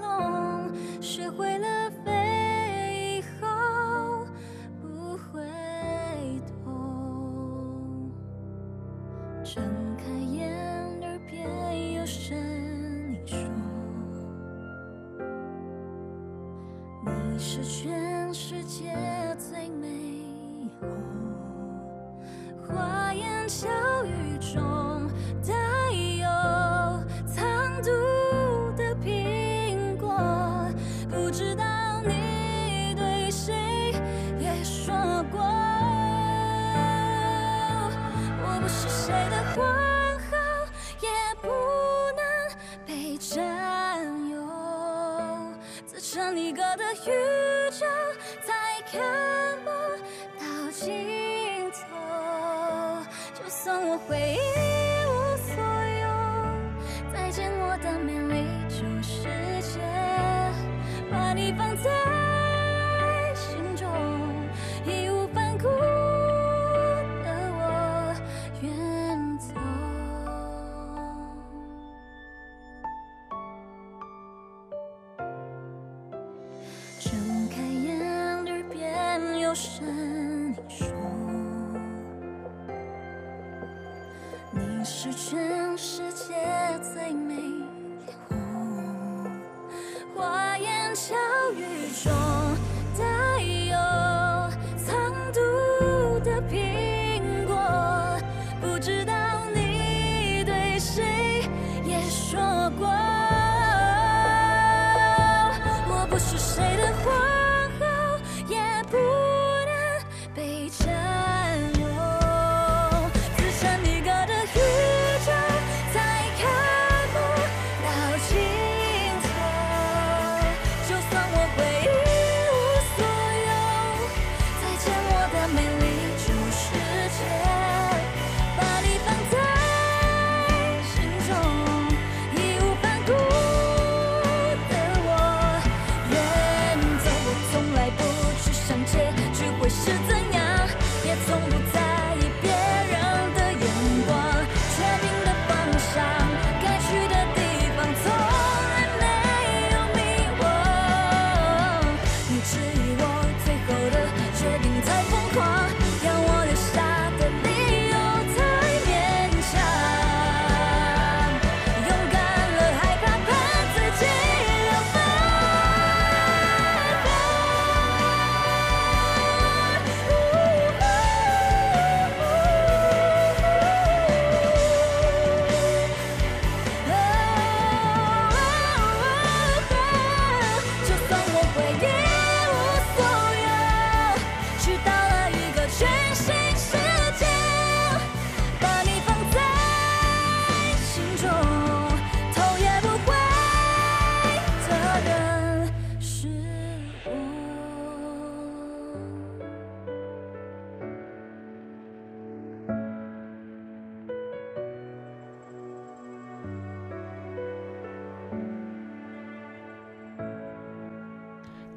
[0.00, 4.26] 笼，学会了飞以后
[4.80, 5.42] 不回
[6.64, 6.70] 头。
[9.44, 9.62] 睁
[9.98, 10.48] 开眼，
[11.02, 12.36] 耳边有声
[13.26, 13.36] 音说
[17.04, 18.96] ：“你是全世界
[19.38, 20.11] 最美。”
[22.72, 23.68] 花言巧
[24.04, 25.08] 语中
[25.46, 25.52] 带
[25.92, 26.26] 有
[27.26, 27.90] 藏毒
[28.76, 30.66] 的苹果，
[31.10, 31.64] 不知道
[32.02, 33.92] 你对谁
[34.40, 34.94] 也说
[35.30, 35.40] 过。
[38.44, 39.66] 我不是谁的皇
[40.30, 40.36] 后，
[41.00, 41.08] 也
[41.42, 41.48] 不
[42.16, 42.22] 能
[42.86, 44.36] 被占有，
[45.86, 47.86] 自成一个的宇宙
[48.42, 49.00] 才看
[49.62, 49.70] 不
[50.38, 51.11] 到尽头。
[53.64, 54.38] 算我会一
[55.06, 55.54] 无所
[56.02, 56.04] 有，
[57.12, 58.34] 再见我的美丽
[58.68, 59.22] 旧世
[59.60, 59.78] 界，
[61.08, 61.88] 把你放在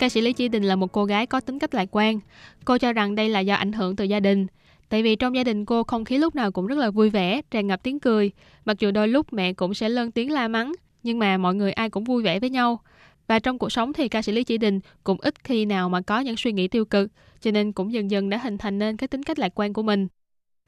[0.06, 2.20] Ca sĩ Lý Chi Đình là một cô gái có tính cách lạc quan.
[2.66, 4.48] Cô cho rằng đây là do ảnh hưởng từ gia đình.
[4.90, 7.42] Tại vì trong gia đình cô không khí lúc nào cũng rất là vui vẻ,
[7.52, 8.32] tràn ngập tiếng cười.
[8.66, 10.72] Mặc dù đôi lúc mẹ cũng sẽ lớn tiếng la mắng,
[11.04, 12.80] nhưng mà mọi người ai cũng vui vẻ với nhau.
[13.28, 16.02] Và trong cuộc sống thì ca sĩ Lý Chỉ Đình cũng ít khi nào mà
[16.02, 18.98] có những suy nghĩ tiêu cực, cho nên cũng dần dần đã hình thành nên
[18.98, 20.08] cái tính cách lạc quan của mình.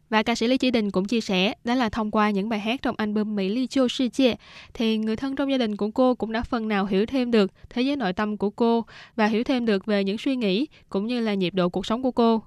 [0.10, 2.60] Và ca sĩ Lý Chỉ Đình cũng chia sẻ, đó là thông qua những bài
[2.60, 4.34] hát trong album Mỹ Ly Chiêu Sư Chia,
[4.74, 7.52] thì người thân trong gia đình của cô cũng đã phần nào hiểu thêm được
[7.70, 8.86] thế giới nội tâm của cô
[9.16, 12.04] và hiểu thêm được về những suy nghĩ cũng như là nhịp độ cuộc sống
[12.04, 12.42] của cô.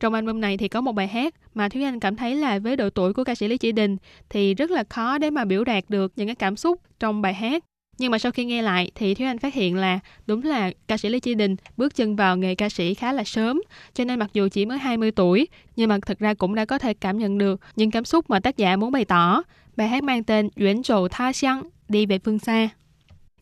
[0.00, 2.76] Trong album này thì có một bài hát mà Thúy Anh cảm thấy là với
[2.76, 3.96] độ tuổi của ca sĩ Lý Chỉ Đình
[4.28, 7.34] thì rất là khó để mà biểu đạt được những cái cảm xúc trong bài
[7.34, 7.64] hát.
[7.98, 10.96] Nhưng mà sau khi nghe lại thì Thúy Anh phát hiện là đúng là ca
[10.96, 13.60] sĩ Lý Chi Đình bước chân vào nghề ca sĩ khá là sớm,
[13.94, 16.78] cho nên mặc dù chỉ mới 20 tuổi, nhưng mà thực ra cũng đã có
[16.78, 19.42] thể cảm nhận được những cảm xúc mà tác giả muốn bày tỏ.
[19.76, 22.68] Bài hát mang tên Duyễn Trầu Tha Xiang, đi về phương xa.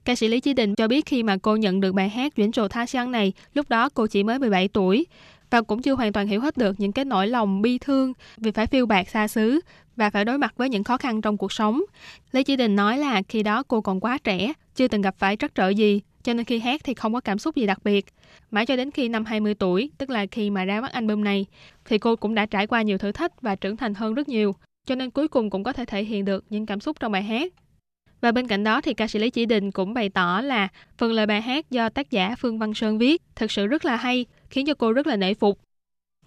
[0.05, 2.53] Ca sĩ Lý Chi Đình cho biết khi mà cô nhận được bài hát Duyễn
[2.53, 5.07] Trầu Tha Xiang này, lúc đó cô chỉ mới 17 tuổi
[5.53, 8.51] và cũng chưa hoàn toàn hiểu hết được những cái nỗi lòng bi thương vì
[8.51, 9.61] phải phiêu bạc xa xứ
[9.97, 11.83] và phải đối mặt với những khó khăn trong cuộc sống.
[12.33, 15.37] Lê Chi Đình nói là khi đó cô còn quá trẻ, chưa từng gặp phải
[15.37, 18.07] trắc trở gì, cho nên khi hát thì không có cảm xúc gì đặc biệt.
[18.51, 21.47] Mãi cho đến khi năm 20 tuổi, tức là khi mà ra mắt album này,
[21.85, 24.55] thì cô cũng đã trải qua nhiều thử thách và trưởng thành hơn rất nhiều,
[24.87, 27.23] cho nên cuối cùng cũng có thể thể hiện được những cảm xúc trong bài
[27.23, 27.53] hát.
[28.21, 31.13] Và bên cạnh đó thì ca sĩ Lý Chỉ Đình cũng bày tỏ là phần
[31.13, 34.27] lời bài hát do tác giả Phương Văn Sơn viết thực sự rất là hay,
[34.52, 35.60] khiến cho cô rất là nể phục.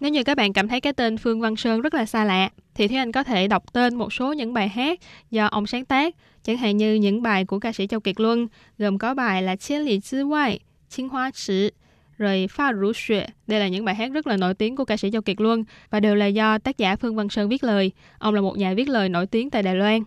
[0.00, 2.50] Nếu như các bạn cảm thấy cái tên Phương Văn Sơn rất là xa lạ,
[2.74, 5.00] thì Thúy Anh có thể đọc tên một số những bài hát
[5.30, 8.46] do ông sáng tác, chẳng hạn như những bài của ca sĩ Châu Kiệt Luân,
[8.78, 10.58] gồm có bài là千里之外,
[10.90, 11.70] 青花池,
[12.18, 13.26] rồi Pha rủ xuệ.
[13.46, 15.64] Đây là những bài hát rất là nổi tiếng của ca sĩ Châu Kiệt Luân
[15.90, 17.92] và đều là do tác giả Phương Văn Sơn viết lời.
[18.18, 20.02] Ông là một nhà viết lời nổi tiếng tại Đài Loan.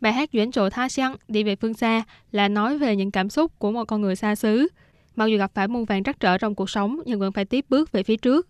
[0.00, 3.30] Bài hát Duyễn Trộ Tha Xiang đi về phương xa là nói về những cảm
[3.30, 4.68] xúc của một con người xa xứ.
[5.17, 7.65] Mặc dù gặp phải muôn vàn trắc trở trong cuộc sống, nhưng vẫn phải tiếp
[7.69, 8.47] bước về phía trước.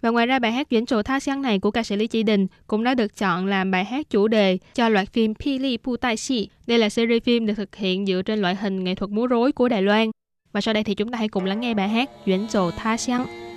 [0.00, 2.22] Và ngoài ra, bài hát Duyễn trụ Tha Sáng này của ca sĩ Lý Chỉ
[2.22, 5.96] Đình cũng đã được chọn làm bài hát chủ đề cho loạt phim Pili Pu
[5.96, 6.48] Tai Xi.
[6.66, 9.52] Đây là series phim được thực hiện dựa trên loại hình nghệ thuật múa rối
[9.52, 10.10] của Đài Loan.
[10.52, 12.96] Và sau đây thì chúng ta hãy cùng lắng nghe bài hát Duyễn trụ Tha
[12.96, 13.49] Sáng.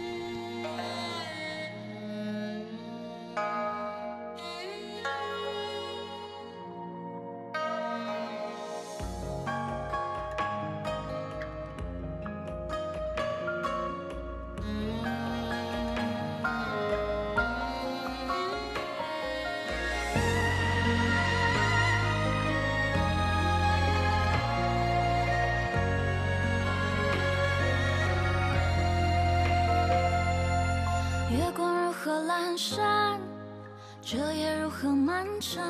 [34.84, 35.63] 何漫长？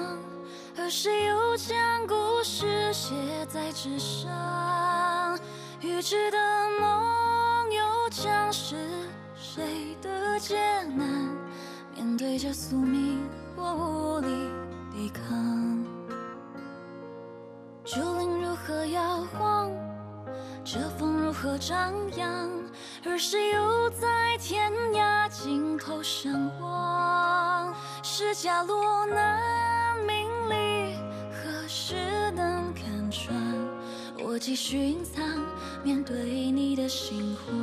[0.75, 3.13] 而谁又将故事写
[3.47, 5.37] 在纸上？
[5.81, 6.37] 预知的
[6.81, 8.75] 梦又将是
[9.35, 10.57] 谁的艰
[10.97, 11.29] 难？
[11.95, 13.21] 面对着宿命，
[13.55, 14.49] 我无力
[14.91, 15.85] 抵抗。
[17.85, 19.71] 竹林如何摇晃？
[20.63, 21.12] 这风
[21.43, 22.49] 何张扬？
[23.03, 24.07] 而谁又在
[24.39, 26.31] 天涯尽头相
[26.61, 27.73] 望？
[28.01, 30.95] 是假落难明里，
[31.33, 33.35] 何时能看穿？
[34.25, 35.21] 我继续隐藏，
[35.83, 36.15] 面对
[36.49, 37.53] 你的心慌。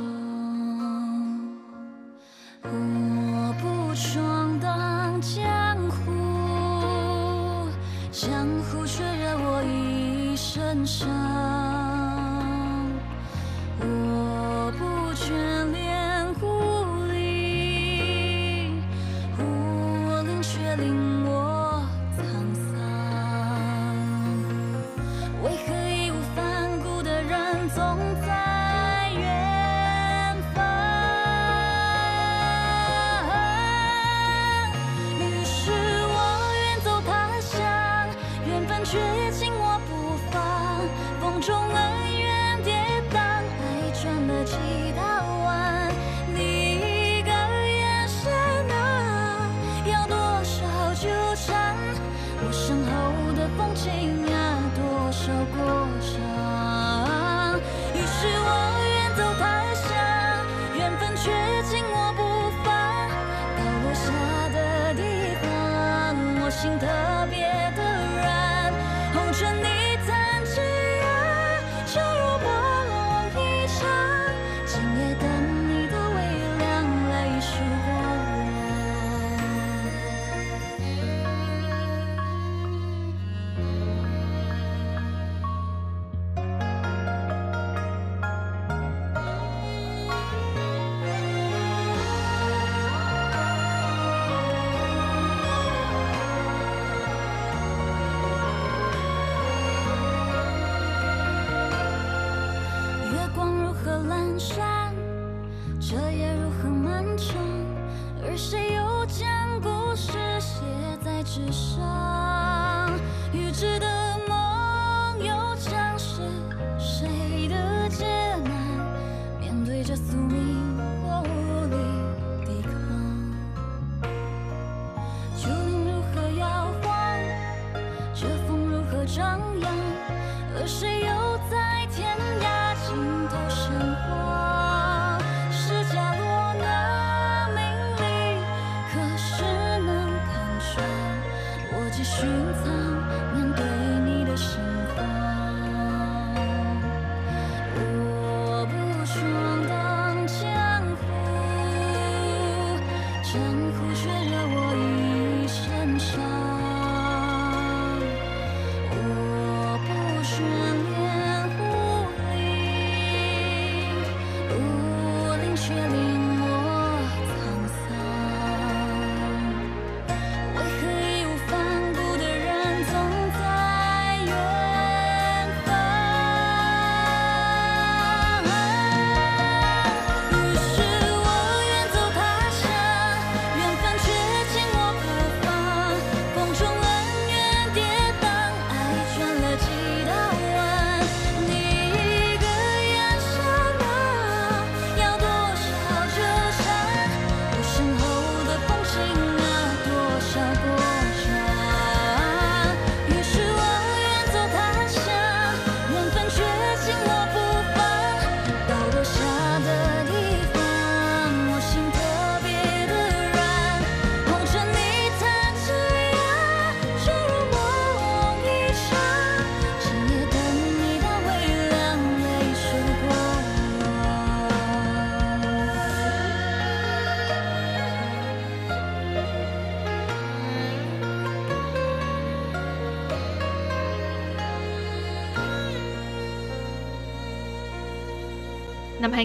[2.61, 7.67] 我不闯荡江湖，
[8.11, 11.70] 江湖却惹我一身伤。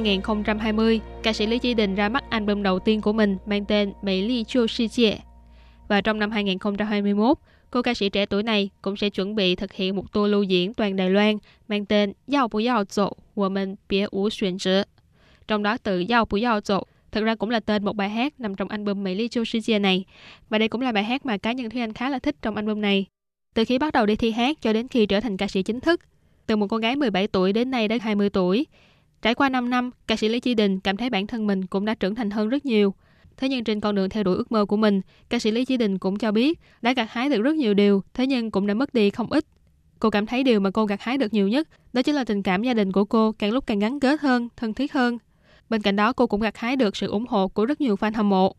[0.05, 3.93] 2020, ca sĩ Lý Chi Đình ra mắt album đầu tiên của mình mang tên
[4.03, 5.19] Mỹ Ly Chô Sư Chie.
[5.89, 7.39] Và trong năm 2021,
[7.71, 10.43] cô ca sĩ trẻ tuổi này cũng sẽ chuẩn bị thực hiện một tour lưu
[10.43, 11.37] diễn toàn Đài Loan
[11.69, 14.85] mang tên Yào Bù Yào Dỗ, Wo Men Bie Wu Xuyên Zhe.
[15.49, 16.83] Trong đó từ Yào Bù Yào Dỗ
[17.13, 19.61] Thực ra cũng là tên một bài hát nằm trong album Mỹ Ly Châu Sư
[19.61, 20.05] Chia này.
[20.49, 22.57] Và đây cũng là bài hát mà cá nhân Thúy Anh khá là thích trong
[22.57, 23.07] album này.
[23.55, 25.81] Từ khi bắt đầu đi thi hát cho đến khi trở thành ca sĩ chính
[25.81, 26.01] thức,
[26.47, 28.67] từ một cô gái 17 tuổi đến nay đã 20 tuổi.
[29.27, 31.85] Trải qua 5 năm, ca sĩ Lý Chi Đình cảm thấy bản thân mình cũng
[31.85, 32.95] đã trưởng thành hơn rất nhiều.
[33.37, 35.77] Thế nhưng trên con đường theo đuổi ước mơ của mình, ca sĩ Lý Chi
[35.77, 38.74] Đình cũng cho biết đã gặt hái được rất nhiều điều, thế nhưng cũng đã
[38.74, 39.45] mất đi không ít.
[40.01, 42.43] Cô cảm thấy điều mà cô gặt hái được nhiều nhất đó chính là tình
[42.43, 45.18] cảm gia đình của cô càng lúc càng gắn kết hơn, thân thiết hơn.
[45.70, 48.12] Bên cạnh đó cô cũng gặt hái được sự ủng hộ của rất nhiều fan
[48.14, 48.55] hâm mộ.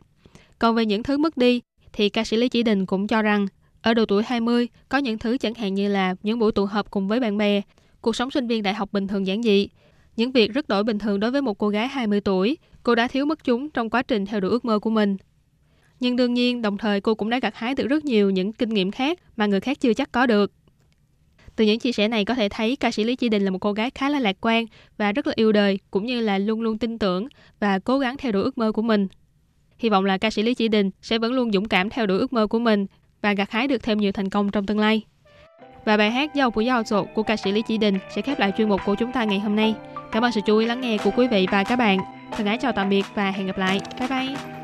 [0.58, 1.60] Còn về những thứ mất đi,
[1.92, 3.46] thì ca sĩ Lý Chỉ Đình cũng cho rằng
[3.82, 6.90] ở độ tuổi 20 có những thứ chẳng hạn như là những buổi tụ họp
[6.90, 7.60] cùng với bạn bè,
[8.00, 9.68] cuộc sống sinh viên đại học bình thường giản dị.
[10.18, 13.08] Những việc rất đổi bình thường đối với một cô gái 20 tuổi, cô đã
[13.08, 15.16] thiếu mất chúng trong quá trình theo đuổi ước mơ của mình.
[16.00, 18.68] Nhưng đương nhiên, đồng thời cô cũng đã gặt hái được rất nhiều những kinh
[18.68, 20.52] nghiệm khác mà người khác chưa chắc có được.
[21.56, 23.58] Từ những chia sẻ này có thể thấy ca sĩ Lý Chi Đình là một
[23.58, 24.64] cô gái khá là lạc quan
[24.96, 27.28] và rất là yêu đời, cũng như là luôn luôn tin tưởng
[27.60, 29.08] và cố gắng theo đuổi ước mơ của mình.
[29.78, 32.18] Hy vọng là ca sĩ Lý Chi Đình sẽ vẫn luôn dũng cảm theo đuổi
[32.18, 32.86] ước mơ của mình
[33.22, 35.02] và gặt hái được thêm nhiều thành công trong tương lai.
[35.84, 38.40] Và bài hát Dâu của Dâu Sột của ca sĩ Lý Chỉ Đình sẽ khép
[38.40, 39.74] lại chuyên mục của chúng ta ngày hôm nay.
[40.12, 41.98] Cảm ơn sự chú ý lắng nghe của quý vị và các bạn.
[42.36, 43.80] Thân ái chào tạm biệt và hẹn gặp lại.
[43.98, 44.57] Bye bye!